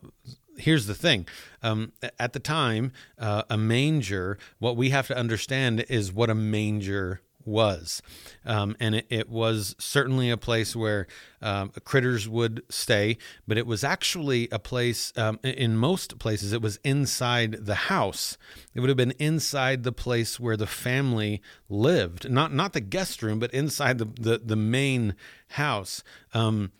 here's 0.61 0.85
the 0.85 0.95
thing. 0.95 1.27
Um, 1.61 1.91
at 2.19 2.33
the 2.33 2.39
time 2.39 2.91
uh, 3.19 3.43
a 3.49 3.57
manger 3.57 4.37
what 4.59 4.75
we 4.75 4.89
have 4.89 5.07
to 5.07 5.17
understand 5.17 5.85
is 5.89 6.11
what 6.11 6.29
a 6.29 6.35
manger 6.35 7.21
was. 7.45 8.01
Um, 8.45 8.75
and 8.79 8.95
it, 8.95 9.07
it, 9.09 9.29
was 9.29 9.75
certainly 9.79 10.29
a 10.29 10.37
place 10.37 10.75
where 10.75 11.07
um, 11.41 11.71
critters 11.83 12.27
would 12.27 12.63
stay 12.69 13.17
but 13.47 13.57
it 13.57 13.65
was 13.65 13.83
actually 13.83 14.47
a 14.51 14.59
place 14.59 15.13
um, 15.17 15.39
in 15.43 15.77
most 15.77 16.19
places 16.19 16.53
it 16.53 16.61
was 16.61 16.77
inside 16.83 17.65
the 17.65 17.75
house. 17.75 18.37
It 18.73 18.79
would 18.79 18.89
have 18.89 18.97
been 18.97 19.13
inside 19.19 19.83
the 19.83 19.91
place 19.91 20.39
where 20.39 20.57
the 20.57 20.67
family 20.67 21.41
lived. 21.69 22.29
Not 22.29 22.53
not 22.53 22.73
the 22.73 22.81
guest 22.81 23.23
room 23.23 23.39
but 23.39 23.53
inside 23.53 23.97
the 23.97 24.05
the, 24.05 24.41
the 24.43 24.55
main 24.55 25.15
house. 25.49 26.03
Um, 26.33 26.71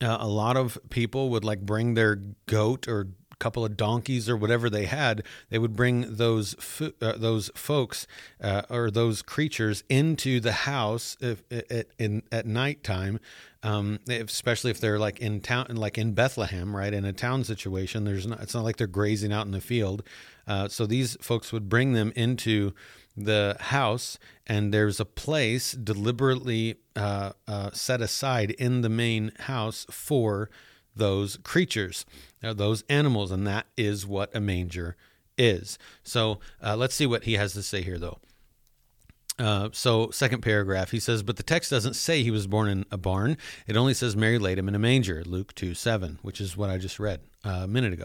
uh, 0.00 0.18
a 0.20 0.28
lot 0.28 0.56
of 0.56 0.78
people 0.90 1.30
would 1.30 1.44
like 1.44 1.60
bring 1.60 1.94
their 1.94 2.16
goat 2.46 2.88
or 2.88 3.08
couple 3.40 3.64
of 3.64 3.76
donkeys 3.76 4.28
or 4.28 4.36
whatever 4.36 4.70
they 4.70 4.86
had, 4.86 5.24
they 5.48 5.58
would 5.58 5.74
bring 5.74 6.14
those 6.14 6.54
fo- 6.60 6.92
uh, 7.02 7.14
those 7.16 7.50
folks 7.56 8.06
uh, 8.40 8.62
or 8.70 8.90
those 8.90 9.22
creatures 9.22 9.82
into 9.88 10.38
the 10.38 10.52
house 10.52 11.16
if, 11.20 11.42
at, 11.50 11.88
in, 11.98 12.22
at 12.30 12.46
nighttime, 12.46 13.18
um, 13.64 13.98
especially 14.08 14.70
if 14.70 14.78
they're 14.78 14.98
like 14.98 15.18
in 15.18 15.40
town, 15.40 15.66
like 15.70 15.98
in 15.98 16.12
Bethlehem, 16.12 16.76
right, 16.76 16.94
in 16.94 17.04
a 17.04 17.12
town 17.12 17.42
situation. 17.42 18.04
There's 18.04 18.26
not, 18.26 18.40
it's 18.40 18.54
not 18.54 18.62
like 18.62 18.76
they're 18.76 18.86
grazing 18.86 19.32
out 19.32 19.46
in 19.46 19.52
the 19.52 19.60
field. 19.60 20.04
Uh, 20.46 20.68
so 20.68 20.86
these 20.86 21.16
folks 21.20 21.52
would 21.52 21.68
bring 21.68 21.94
them 21.94 22.12
into 22.14 22.74
the 23.16 23.56
house, 23.58 24.18
and 24.46 24.72
there's 24.72 25.00
a 25.00 25.04
place 25.04 25.72
deliberately 25.72 26.76
uh, 26.96 27.32
uh, 27.46 27.70
set 27.72 28.00
aside 28.00 28.50
in 28.52 28.82
the 28.82 28.88
main 28.88 29.32
house 29.40 29.86
for 29.90 30.50
those 30.94 31.36
creatures, 31.38 32.04
uh, 32.42 32.52
those 32.52 32.82
animals, 32.88 33.30
and 33.30 33.46
that 33.46 33.66
is 33.76 34.06
what 34.06 34.34
a 34.34 34.40
manger 34.40 34.96
is. 35.36 35.78
So 36.02 36.40
uh, 36.62 36.76
let's 36.76 36.94
see 36.94 37.06
what 37.06 37.24
he 37.24 37.34
has 37.34 37.52
to 37.54 37.62
say 37.62 37.82
here, 37.82 37.98
though. 37.98 38.18
Uh, 39.38 39.70
so, 39.72 40.10
second 40.10 40.42
paragraph, 40.42 40.90
he 40.90 41.00
says, 41.00 41.22
But 41.22 41.38
the 41.38 41.42
text 41.42 41.70
doesn't 41.70 41.94
say 41.94 42.22
he 42.22 42.30
was 42.30 42.46
born 42.46 42.68
in 42.68 42.84
a 42.90 42.98
barn. 42.98 43.38
It 43.66 43.74
only 43.74 43.94
says 43.94 44.14
Mary 44.14 44.38
laid 44.38 44.58
him 44.58 44.68
in 44.68 44.74
a 44.74 44.78
manger, 44.78 45.22
Luke 45.24 45.54
2 45.54 45.72
7, 45.72 46.18
which 46.20 46.42
is 46.42 46.58
what 46.58 46.68
I 46.68 46.76
just 46.76 47.00
read 47.00 47.20
uh, 47.42 47.60
a 47.62 47.66
minute 47.66 47.94
ago. 47.94 48.04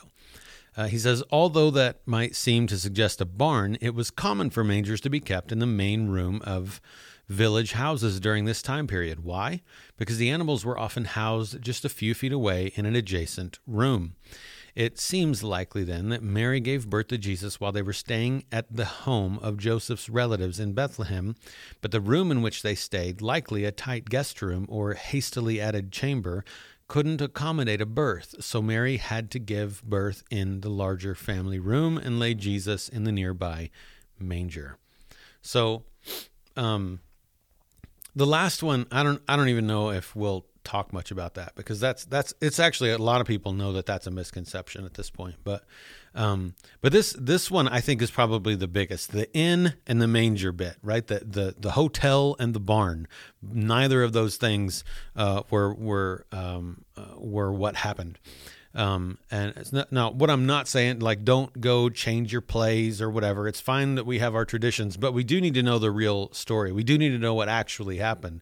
Uh, 0.78 0.88
he 0.88 0.98
says, 0.98 1.24
although 1.30 1.72
that 1.72 2.02
might 2.06 2.36
seem 2.36 2.68
to 2.68 2.78
suggest 2.78 3.22
a 3.22 3.26
barn, 3.26 3.78
it 3.80 3.96
was 3.96 4.12
common 4.12 4.50
for 4.50 4.64
mangers 4.64 5.00
to 5.02 5.10
be 5.10 5.20
kept 5.20 5.52
in 5.52 5.60
the 5.60 5.66
main 5.66 6.08
room 6.08 6.42
of 6.44 6.82
village 7.30 7.72
houses 7.72 8.20
during 8.20 8.46
this 8.46 8.62
time 8.62 8.86
period. 8.86 9.24
Why? 9.24 9.62
Because 9.98 10.18
the 10.18 10.30
animals 10.30 10.66
were 10.66 10.78
often 10.78 11.06
housed 11.06 11.62
just 11.62 11.86
a 11.86 11.90
few 11.90 12.14
feet 12.14 12.32
away 12.32 12.72
in 12.76 12.86
an 12.86 12.96
adjacent 12.96 13.60
room. 13.66 14.16
It 14.76 15.00
seems 15.00 15.42
likely 15.42 15.86
then 15.86 16.10
that 16.10 16.22
Mary 16.22 16.60
gave 16.60 16.90
birth 16.90 17.08
to 17.08 17.18
Jesus 17.18 17.62
while 17.62 17.72
they 17.72 17.82
were 17.82 17.94
staying 17.94 18.44
at 18.52 18.66
the 18.70 18.84
home 18.84 19.40
of 19.42 19.58
Joseph's 19.58 20.10
relatives 20.10 20.60
in 20.60 20.74
Bethlehem, 20.74 21.36
but 21.80 21.92
the 21.92 22.02
room 22.02 22.30
in 22.30 22.42
which 22.42 22.62
they 22.62 22.76
stayed, 22.76 23.22
likely 23.22 23.64
a 23.64 23.72
tight 23.72 24.10
guest 24.10 24.42
room 24.42 24.66
or 24.68 24.94
hastily 24.94 25.62
added 25.62 25.94
chamber, 25.94 26.44
couldn't 26.88 27.22
accommodate 27.22 27.82
a 27.82 27.86
birth, 27.86 28.36
so 28.40 28.62
Mary 28.62 28.98
had 28.98 29.32
to 29.32 29.40
give 29.40 29.84
birth 29.84 30.24
in 30.30 30.62
the 30.62 30.70
larger 30.70 31.16
family 31.16 31.60
room 31.60 31.98
and 31.98 32.20
lay 32.20 32.34
Jesus 32.34 32.88
in 32.88 33.04
the 33.04 33.12
nearby 33.12 33.70
manger. 34.20 34.78
So, 35.42 35.84
um, 36.56 37.00
the 38.16 38.28
last 38.28 38.64
one, 38.64 38.86
I 38.92 39.04
don't, 39.04 39.22
I 39.28 39.36
don't 39.36 39.50
even 39.50 39.68
know 39.68 39.90
if 39.90 40.16
we'll 40.16 40.46
talk 40.66 40.92
much 40.92 41.12
about 41.12 41.36
that 41.36 41.56
because 41.56 41.80
that's 41.80 42.04
that's 42.06 42.34
it's 42.42 42.60
actually 42.60 42.92
a 42.92 42.98
lot 42.98 43.22
of 43.22 43.28
people 43.28 43.54
know 43.54 43.72
that 43.74 43.86
that's 43.86 44.08
a 44.08 44.12
misconception 44.12 44.84
at 44.84 44.96
this 44.96 45.10
point, 45.10 45.36
but 45.44 45.64
um, 46.14 46.56
but 46.82 46.92
this 46.92 47.16
this 47.20 47.52
one 47.52 47.68
I 47.68 47.82
think 47.82 48.02
is 48.02 48.12
probably 48.12 48.56
the 48.56 48.68
biggest. 48.68 49.12
The 49.12 49.32
inn 49.34 49.76
and 49.86 50.02
the 50.02 50.08
manger 50.08 50.52
bit, 50.52 50.78
right? 50.82 51.06
The 51.06 51.20
the 51.20 51.56
the 51.58 51.72
hotel 51.72 52.36
and 52.40 52.54
the 52.54 52.60
barn. 52.60 53.08
Neither 53.42 54.04
of 54.04 54.14
those 54.14 54.38
things 54.38 54.84
uh, 55.16 55.44
were 55.50 55.74
were 55.74 56.26
um, 56.32 56.84
uh, 56.98 57.16
were 57.18 57.54
what 57.54 57.78
happened. 57.78 58.20
Um, 58.76 59.18
and 59.32 59.54
it's 59.56 59.72
not, 59.72 59.92
now 59.92 60.12
what 60.12 60.30
I'm 60.30 60.46
not 60.46 60.68
saying, 60.68 61.00
like, 61.00 61.24
don't 61.24 61.62
go 61.62 61.90
change 61.90 62.34
your 62.34 62.42
plays 62.42 63.02
or 63.02 63.10
whatever. 63.10 63.48
It's 63.48 63.62
fine 63.62 63.96
that 63.96 64.06
we 64.06 64.20
have 64.20 64.36
our 64.36 64.44
traditions, 64.44 64.98
but 64.98 65.14
we 65.14 65.24
do 65.24 65.40
need 65.40 65.54
to 65.54 65.64
know 65.64 65.80
the 65.80 65.92
real 65.92 66.32
story. 66.34 66.74
We 66.74 66.84
do 66.84 66.98
need 66.98 67.10
to 67.10 67.18
know 67.18 67.34
what 67.34 67.48
actually 67.48 67.98
happened. 67.98 68.42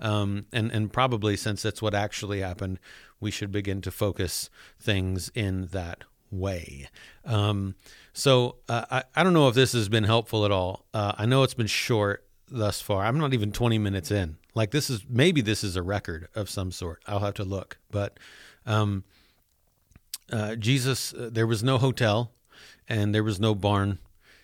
Um, 0.00 0.46
and, 0.52 0.70
and 0.72 0.92
probably 0.92 1.36
since 1.36 1.62
that's 1.62 1.82
what 1.82 1.94
actually 1.94 2.40
happened, 2.40 2.80
we 3.20 3.30
should 3.30 3.52
begin 3.52 3.82
to 3.82 3.90
focus 3.90 4.48
things 4.80 5.30
in 5.34 5.66
that 5.66 6.04
way. 6.30 6.88
Um, 7.24 7.74
so 8.14 8.56
uh, 8.68 8.86
I, 8.90 9.04
I 9.14 9.22
don't 9.22 9.34
know 9.34 9.48
if 9.48 9.54
this 9.54 9.72
has 9.72 9.88
been 9.90 10.04
helpful 10.04 10.44
at 10.46 10.50
all. 10.50 10.86
Uh, 10.94 11.12
I 11.16 11.26
know 11.26 11.42
it's 11.42 11.54
been 11.54 11.66
short 11.66 12.26
thus 12.50 12.80
far. 12.80 13.04
I'm 13.04 13.18
not 13.18 13.34
even 13.34 13.52
20 13.52 13.78
minutes 13.78 14.10
in. 14.10 14.36
Like 14.54 14.70
this 14.70 14.88
is 14.88 15.04
maybe 15.08 15.40
this 15.40 15.64
is 15.64 15.76
a 15.76 15.82
record 15.82 16.28
of 16.34 16.48
some 16.48 16.70
sort. 16.70 17.02
I'll 17.06 17.20
have 17.20 17.34
to 17.34 17.44
look. 17.44 17.78
But 17.90 18.18
um, 18.66 19.04
uh, 20.34 20.56
Jesus, 20.56 21.14
uh, 21.14 21.30
there 21.30 21.46
was 21.46 21.62
no 21.62 21.78
hotel, 21.78 22.32
and 22.88 23.14
there 23.14 23.22
was 23.22 23.38
no 23.38 23.54
barn, 23.54 24.00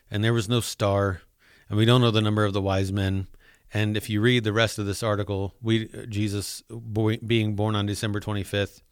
and 0.09 0.22
there 0.22 0.33
was 0.33 0.48
no 0.48 0.61
star, 0.61 1.22
and 1.68 1.76
we 1.76 1.85
don't 1.85 2.00
know 2.00 2.12
the 2.12 2.20
number 2.20 2.44
of 2.44 2.53
the 2.53 2.62
wise 2.62 2.92
men. 2.92 3.26
And 3.74 3.96
if 3.96 4.09
you 4.09 4.20
read 4.20 4.44
the 4.44 4.53
rest 4.53 4.79
of 4.79 4.87
this 4.87 5.03
article, 5.03 5.55
we 5.61 5.87
Jesus 6.09 6.62
boy, 6.68 7.18
being 7.18 7.57
born 7.57 7.74
on 7.74 7.87
December 7.87 8.20
25th, 8.20 8.83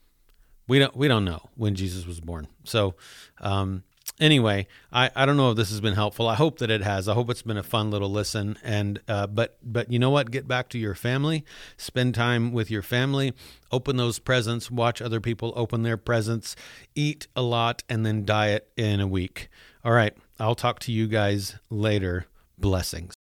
we 0.67 0.81
don't 0.81 0.97
we 0.97 1.07
don't 1.07 1.25
know 1.25 1.49
when 1.55 1.77
Jesus 1.77 2.05
was 2.05 2.21
born. 2.21 2.49
So 2.65 2.95
um, 3.41 3.85
anyway, 4.21 4.67
I, 4.93 5.11
I 5.15 5.27
don't 5.27 5.37
know 5.37 5.51
if 5.51 5.57
this 5.57 5.71
has 5.71 5.81
been 5.81 5.95
helpful. 5.95 6.29
I 6.29 6.35
hope 6.35 6.59
that 6.59 6.71
it 6.71 6.83
has. 6.83 7.09
I 7.09 7.15
hope 7.15 7.31
it's 7.31 7.43
been 7.43 7.57
a 7.57 7.63
fun 7.63 7.91
little 7.91 8.11
listen. 8.11 8.59
And 8.63 9.01
uh, 9.09 9.27
but 9.27 9.59
but 9.63 9.91
you 9.91 9.99
know 9.99 10.11
what? 10.11 10.31
Get 10.31 10.47
back 10.47 10.69
to 10.71 10.79
your 10.79 10.95
family. 10.95 11.45
Spend 11.77 12.15
time 12.15 12.53
with 12.53 12.71
your 12.71 12.83
family. 12.83 13.35
Open 13.71 13.97
those 13.97 14.19
presents. 14.19 14.71
Watch 14.71 15.03
other 15.03 15.21
people 15.21 15.53
open 15.57 15.83
their 15.83 15.97
presents. 15.97 16.57
Eat 16.95 17.27
a 17.37 17.43
lot 17.43 17.83
and 17.89 18.05
then 18.05 18.25
diet 18.25 18.71
in 18.77 19.01
a 19.01 19.07
week. 19.07 19.49
All 19.85 19.93
right. 19.93 20.17
I'll 20.39 20.55
talk 20.55 20.79
to 20.81 20.93
you 20.93 21.07
guys 21.09 21.57
later. 21.71 22.27
Blessings. 22.57 23.18